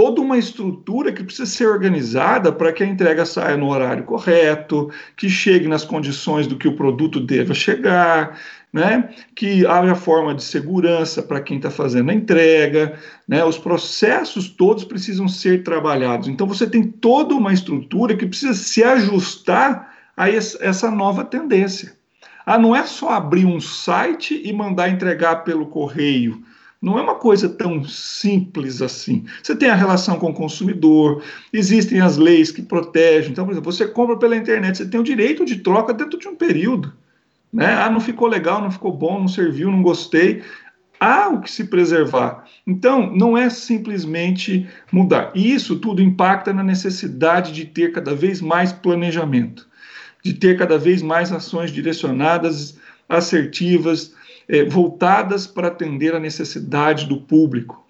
[0.01, 4.89] Toda uma estrutura que precisa ser organizada para que a entrega saia no horário correto,
[5.15, 8.35] que chegue nas condições do que o produto deva chegar,
[8.73, 9.11] né?
[9.35, 12.97] que haja forma de segurança para quem está fazendo a entrega,
[13.27, 13.45] né?
[13.45, 16.27] os processos todos precisam ser trabalhados.
[16.27, 21.95] Então você tem toda uma estrutura que precisa se ajustar a essa nova tendência.
[22.43, 26.41] Ah, não é só abrir um site e mandar entregar pelo correio.
[26.81, 29.23] Não é uma coisa tão simples assim.
[29.43, 31.23] Você tem a relação com o consumidor,
[31.53, 33.31] existem as leis que protegem.
[33.31, 36.27] Então, por exemplo, você compra pela internet, você tem o direito de troca dentro de
[36.27, 36.91] um período.
[37.53, 37.67] Né?
[37.67, 40.41] Ah, não ficou legal, não ficou bom, não serviu, não gostei.
[40.99, 42.45] Há o que se preservar.
[42.65, 45.31] Então, não é simplesmente mudar.
[45.35, 49.67] E isso tudo impacta na necessidade de ter cada vez mais planejamento,
[50.23, 52.77] de ter cada vez mais ações direcionadas,
[53.07, 54.15] assertivas,
[54.47, 57.85] eh, voltadas para atender a necessidade do público.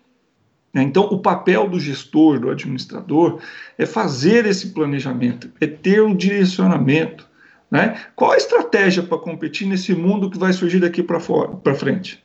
[0.74, 3.42] Então, o papel do gestor, do administrador,
[3.78, 7.30] é fazer esse planejamento, é ter um direcionamento,
[7.70, 8.02] né?
[8.16, 11.20] Qual a estratégia para competir nesse mundo que vai surgir daqui para
[11.76, 12.24] frente?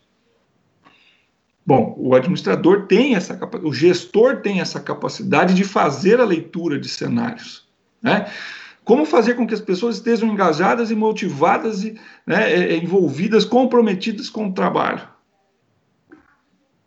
[1.65, 6.89] Bom, o administrador tem essa o gestor tem essa capacidade de fazer a leitura de
[6.89, 7.67] cenários.
[8.01, 8.31] Né?
[8.87, 14.47] Como fazer com que as pessoas estejam engajadas e motivadas e né, envolvidas, comprometidas com
[14.47, 15.09] o trabalho?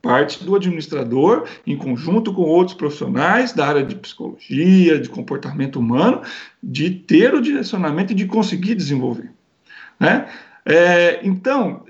[0.02, 6.22] parte do administrador, em conjunto com outros profissionais da área de psicologia, de comportamento humano,
[6.64, 9.30] de ter o direcionamento e de conseguir desenvolver.
[10.00, 10.26] Né?
[10.66, 11.84] É, então,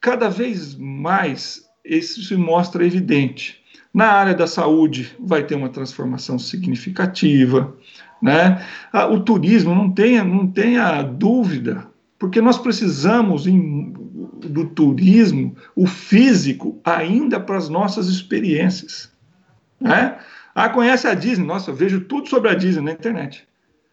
[0.00, 3.60] cada vez mais isso se mostra evidente.
[3.92, 7.74] Na área da saúde, vai ter uma transformação significativa.
[8.20, 8.64] Né?
[8.92, 11.86] Ah, o turismo, não tenha, não tenha dúvida,
[12.18, 13.92] porque nós precisamos, em
[14.36, 19.10] do turismo, o físico, ainda para as nossas experiências.
[19.80, 20.18] Né?
[20.54, 21.46] Ah, conhece a Disney?
[21.46, 23.46] Nossa, vejo tudo sobre a Disney na internet.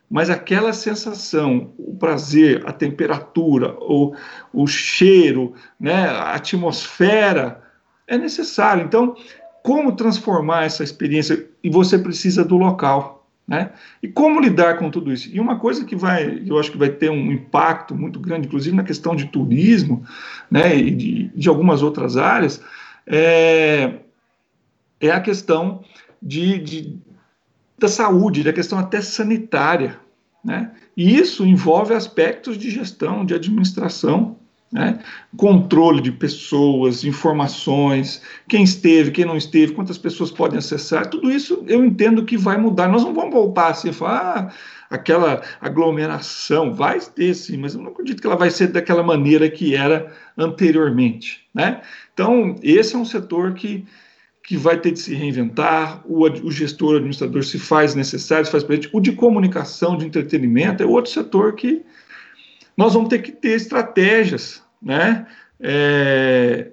[0.10, 4.14] Mas aquela sensação, o prazer, a temperatura, o,
[4.54, 7.62] o cheiro, né, a atmosfera,
[8.08, 8.84] é necessário.
[8.84, 9.16] Então,
[9.64, 11.48] como transformar essa experiência?
[11.64, 13.23] E você precisa do local.
[13.48, 13.72] Né?
[14.02, 15.30] E como lidar com tudo isso?
[15.34, 18.76] E uma coisa que vai, eu acho que vai ter um impacto muito grande, inclusive
[18.76, 20.06] na questão de turismo,
[20.50, 22.64] né, e de, de algumas outras áreas,
[23.06, 23.96] é,
[25.00, 25.84] é a questão
[26.22, 26.98] de, de,
[27.78, 30.00] da saúde, da questão até sanitária.
[30.44, 30.72] Né?
[30.96, 34.38] E isso envolve aspectos de gestão, de administração,
[34.74, 34.98] né?
[35.38, 41.64] Controle de pessoas, informações, quem esteve, quem não esteve, quantas pessoas podem acessar, tudo isso
[41.68, 42.90] eu entendo que vai mudar.
[42.90, 44.54] Nós não vamos voltar assim e falar, ah,
[44.90, 49.48] aquela aglomeração, vai ter sim, mas eu não acredito que ela vai ser daquela maneira
[49.48, 51.48] que era anteriormente.
[51.54, 51.80] Né?
[52.12, 53.86] Então, esse é um setor que,
[54.44, 58.52] que vai ter de se reinventar, o, o gestor, o administrador se faz necessário, se
[58.52, 58.90] faz presente.
[58.92, 61.84] O de comunicação, de entretenimento, é outro setor que
[62.76, 65.26] nós vamos ter que ter estratégias né?
[65.60, 66.72] É,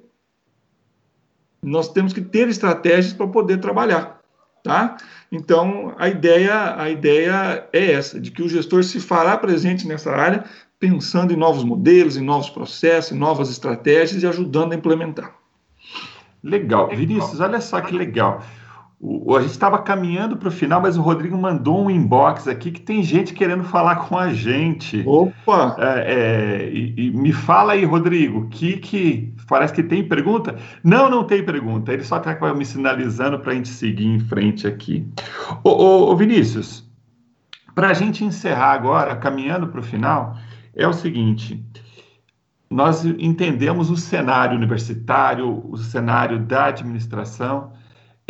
[1.63, 4.21] nós temos que ter estratégias para poder trabalhar,
[4.65, 4.97] tá?
[5.31, 10.11] Então a ideia a ideia é essa, de que o gestor se fará presente nessa
[10.11, 10.45] área,
[10.79, 15.35] pensando em novos modelos, em novos processos, em novas estratégias e ajudando a implementar.
[16.43, 18.43] Legal, Vinícius, olha só que legal.
[19.03, 22.71] O, a gente estava caminhando para o final, mas o Rodrigo mandou um inbox aqui
[22.71, 25.03] que tem gente querendo falar com a gente.
[25.07, 25.75] Opa!
[25.79, 30.57] É, é, e, e me fala aí, Rodrigo, que, que parece que tem pergunta?
[30.85, 31.91] Não, não tem pergunta.
[31.91, 35.09] Ele só está me sinalizando para a gente seguir em frente aqui.
[35.65, 36.87] Ô, ô, ô Vinícius,
[37.75, 40.37] para a gente encerrar agora, caminhando para o final,
[40.77, 41.65] é o seguinte:
[42.71, 47.80] nós entendemos o cenário universitário, o cenário da administração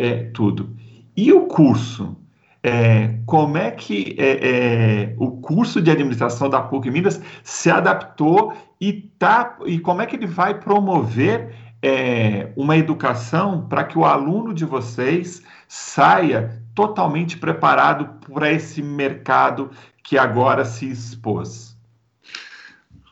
[0.01, 0.75] é, tudo.
[1.15, 2.17] E o curso?
[2.63, 8.53] É, como é que é, é, o curso de administração da PUC Minas se adaptou
[8.79, 14.05] e, tá, e como é que ele vai promover é, uma educação para que o
[14.05, 19.71] aluno de vocês saia totalmente preparado para esse mercado
[20.03, 21.75] que agora se expôs?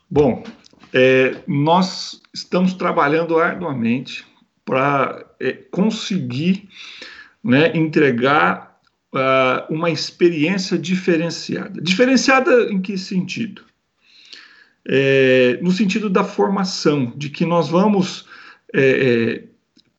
[0.09, 0.43] Bom,
[0.93, 4.28] é, nós estamos trabalhando arduamente
[4.69, 6.69] para é, conseguir
[7.43, 8.79] né, entregar
[9.11, 11.81] uh, uma experiência diferenciada.
[11.81, 13.63] Diferenciada em que sentido?
[14.87, 18.27] É, no sentido da formação, de que nós vamos
[18.71, 19.43] é, é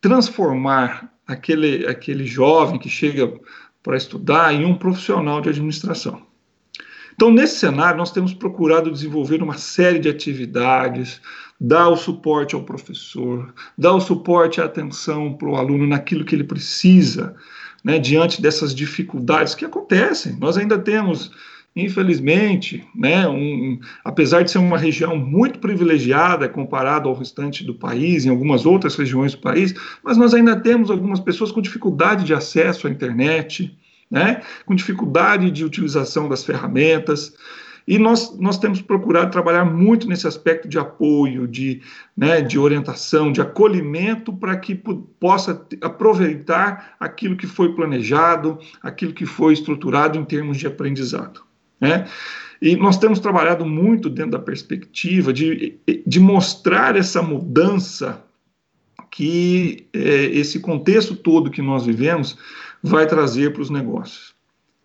[0.01, 3.41] transformar aquele, aquele jovem que chega
[3.83, 6.23] para estudar em um profissional de administração.
[7.13, 11.21] Então, nesse cenário, nós temos procurado desenvolver uma série de atividades,
[11.61, 16.35] dar o suporte ao professor, dar o suporte e atenção para o aluno naquilo que
[16.35, 17.35] ele precisa,
[17.85, 20.37] né, diante dessas dificuldades que acontecem.
[20.39, 21.31] Nós ainda temos,
[21.77, 28.25] infelizmente, né, um, apesar de ser uma região muito privilegiada comparado ao restante do país,
[28.25, 32.33] em algumas outras regiões do país, mas nós ainda temos algumas pessoas com dificuldade de
[32.33, 33.77] acesso à internet,
[34.11, 37.35] né, com dificuldade de utilização das ferramentas.
[37.87, 41.81] E nós, nós temos procurado trabalhar muito nesse aspecto de apoio, de,
[42.17, 44.75] né, de orientação, de acolhimento, para que
[45.19, 51.43] possa aproveitar aquilo que foi planejado, aquilo que foi estruturado em termos de aprendizado.
[51.81, 52.07] Né?
[52.61, 58.23] E nós temos trabalhado muito dentro da perspectiva de, de mostrar essa mudança
[59.11, 62.39] que é, esse contexto todo que nós vivemos
[62.83, 64.35] vai trazer para os negócios.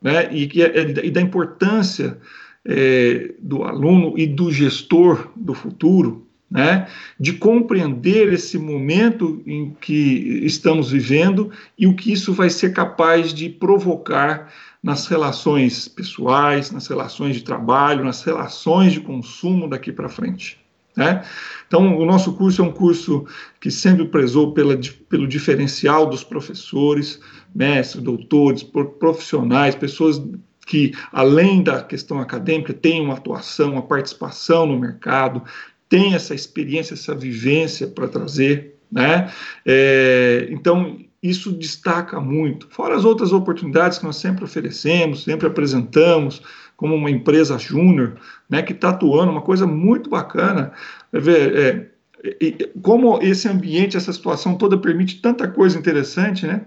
[0.01, 0.33] Né?
[0.33, 2.17] E, que, é, e da importância
[2.65, 6.87] é, do aluno e do gestor do futuro, né,
[7.19, 13.33] de compreender esse momento em que estamos vivendo e o que isso vai ser capaz
[13.33, 14.51] de provocar
[14.81, 20.59] nas relações pessoais, nas relações de trabalho, nas relações de consumo daqui para frente.
[20.95, 21.23] Né?
[21.67, 23.25] Então, o nosso curso é um curso
[23.59, 27.19] que sempre prezou pela, pelo diferencial dos professores,
[27.53, 30.21] mestres, doutores, profissionais, pessoas
[30.65, 35.43] que, além da questão acadêmica, tem uma atuação, uma participação no mercado,
[35.87, 39.31] tem essa experiência, essa vivência para trazer, né?
[39.65, 42.67] É, então, isso destaca muito.
[42.69, 46.41] Fora as outras oportunidades que nós sempre oferecemos, sempre apresentamos,
[46.75, 48.17] como uma empresa júnior,
[48.49, 50.71] né, que está atuando, uma coisa muito bacana.
[51.13, 51.87] É,
[52.23, 56.61] é, como esse ambiente, essa situação toda permite tanta coisa interessante, né?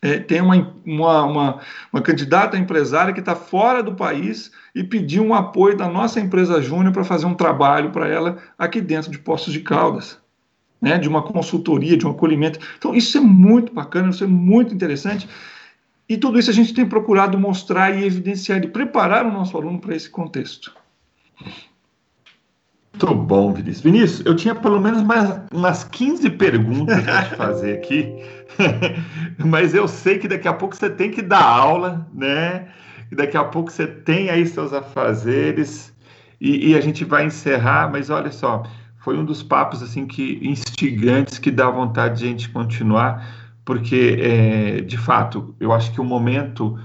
[0.00, 1.60] É, tem uma, uma, uma,
[1.92, 6.62] uma, candidata empresária que está fora do país e pediu um apoio da nossa empresa
[6.62, 10.18] júnior para fazer um trabalho para ela aqui dentro de Poços de Caldas,
[10.80, 12.60] né, de uma consultoria, de um acolhimento.
[12.78, 15.28] Então, isso é muito bacana, isso é muito interessante.
[16.08, 19.80] E tudo isso a gente tem procurado mostrar e evidenciar e preparar o nosso aluno
[19.80, 20.74] para esse contexto.
[23.00, 23.80] Muito bom, Vinícius.
[23.80, 28.12] Vinícius, eu tinha pelo menos mais umas 15 perguntas para te fazer aqui,
[29.38, 32.66] mas eu sei que daqui a pouco você tem que dar aula, né?
[33.08, 35.94] E daqui a pouco você tem aí seus afazeres
[36.40, 38.64] e, e a gente vai encerrar, mas olha só,
[38.98, 43.24] foi um dos papos assim que instigantes que dá vontade de a gente continuar,
[43.64, 46.76] porque é, de fato eu acho que o momento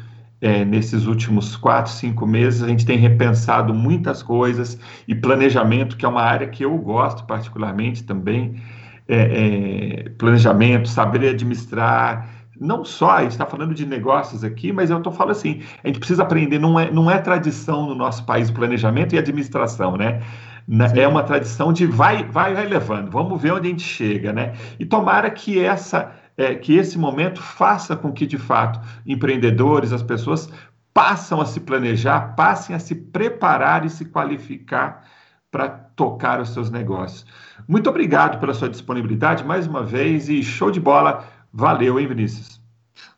[0.43, 4.77] é, nesses últimos quatro, cinco meses, a gente tem repensado muitas coisas
[5.07, 8.61] e planejamento, que é uma área que eu gosto particularmente também.
[9.07, 9.15] É,
[10.05, 12.29] é, planejamento, saber administrar,
[12.59, 15.87] não só, a gente está falando de negócios aqui, mas eu estou falando assim, a
[15.87, 20.21] gente precisa aprender, não é, não é tradição no nosso país planejamento e administração, né?
[20.67, 20.99] Sim.
[20.99, 24.53] É uma tradição de vai, vai, vai levando, vamos ver onde a gente chega, né?
[24.77, 30.03] E tomara que essa é, que esse momento faça com que, de fato, empreendedores, as
[30.03, 30.49] pessoas
[30.93, 35.05] passam a se planejar, passem a se preparar e se qualificar
[35.51, 37.25] para tocar os seus negócios.
[37.67, 41.25] Muito obrigado pela sua disponibilidade mais uma vez e show de bola.
[41.51, 42.62] Valeu, hein, Vinícius?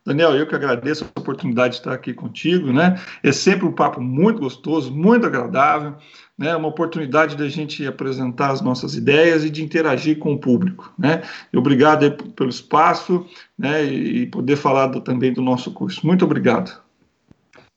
[0.06, 2.96] Daniel, eu que agradeço a oportunidade de estar aqui contigo, né?
[3.24, 5.96] É sempre um papo muito gostoso, muito agradável,
[6.38, 6.54] né?
[6.54, 11.22] Uma oportunidade da gente apresentar as nossas ideias e de interagir com o público, né?
[11.52, 13.26] Obrigado pelo espaço,
[13.58, 13.82] né?
[13.82, 16.06] E poder falar do, também do nosso curso.
[16.06, 16.80] Muito obrigado.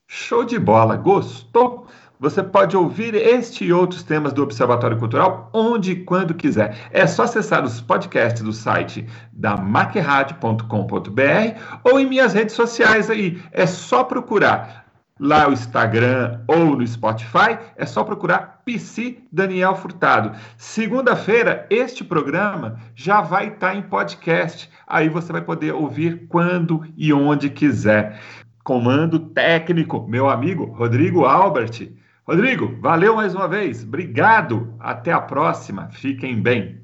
[0.06, 1.88] Show de bola, gostou?
[2.20, 6.76] Você pode ouvir este e outros temas do Observatório Cultural onde e quando quiser.
[6.90, 10.62] É só acessar os podcasts do site da macradio.com.br
[11.82, 13.42] ou em minhas redes sociais aí.
[13.50, 14.84] É só procurar
[15.18, 20.36] lá o Instagram ou no Spotify, é só procurar PC Daniel Furtado.
[20.58, 24.70] Segunda-feira, este programa já vai estar em podcast.
[24.86, 28.20] Aí você vai poder ouvir quando e onde quiser.
[28.62, 31.98] Comando técnico, meu amigo Rodrigo Albert.
[32.30, 33.82] Rodrigo, valeu mais uma vez.
[33.82, 34.72] Obrigado.
[34.78, 35.88] Até a próxima.
[35.90, 36.80] Fiquem bem.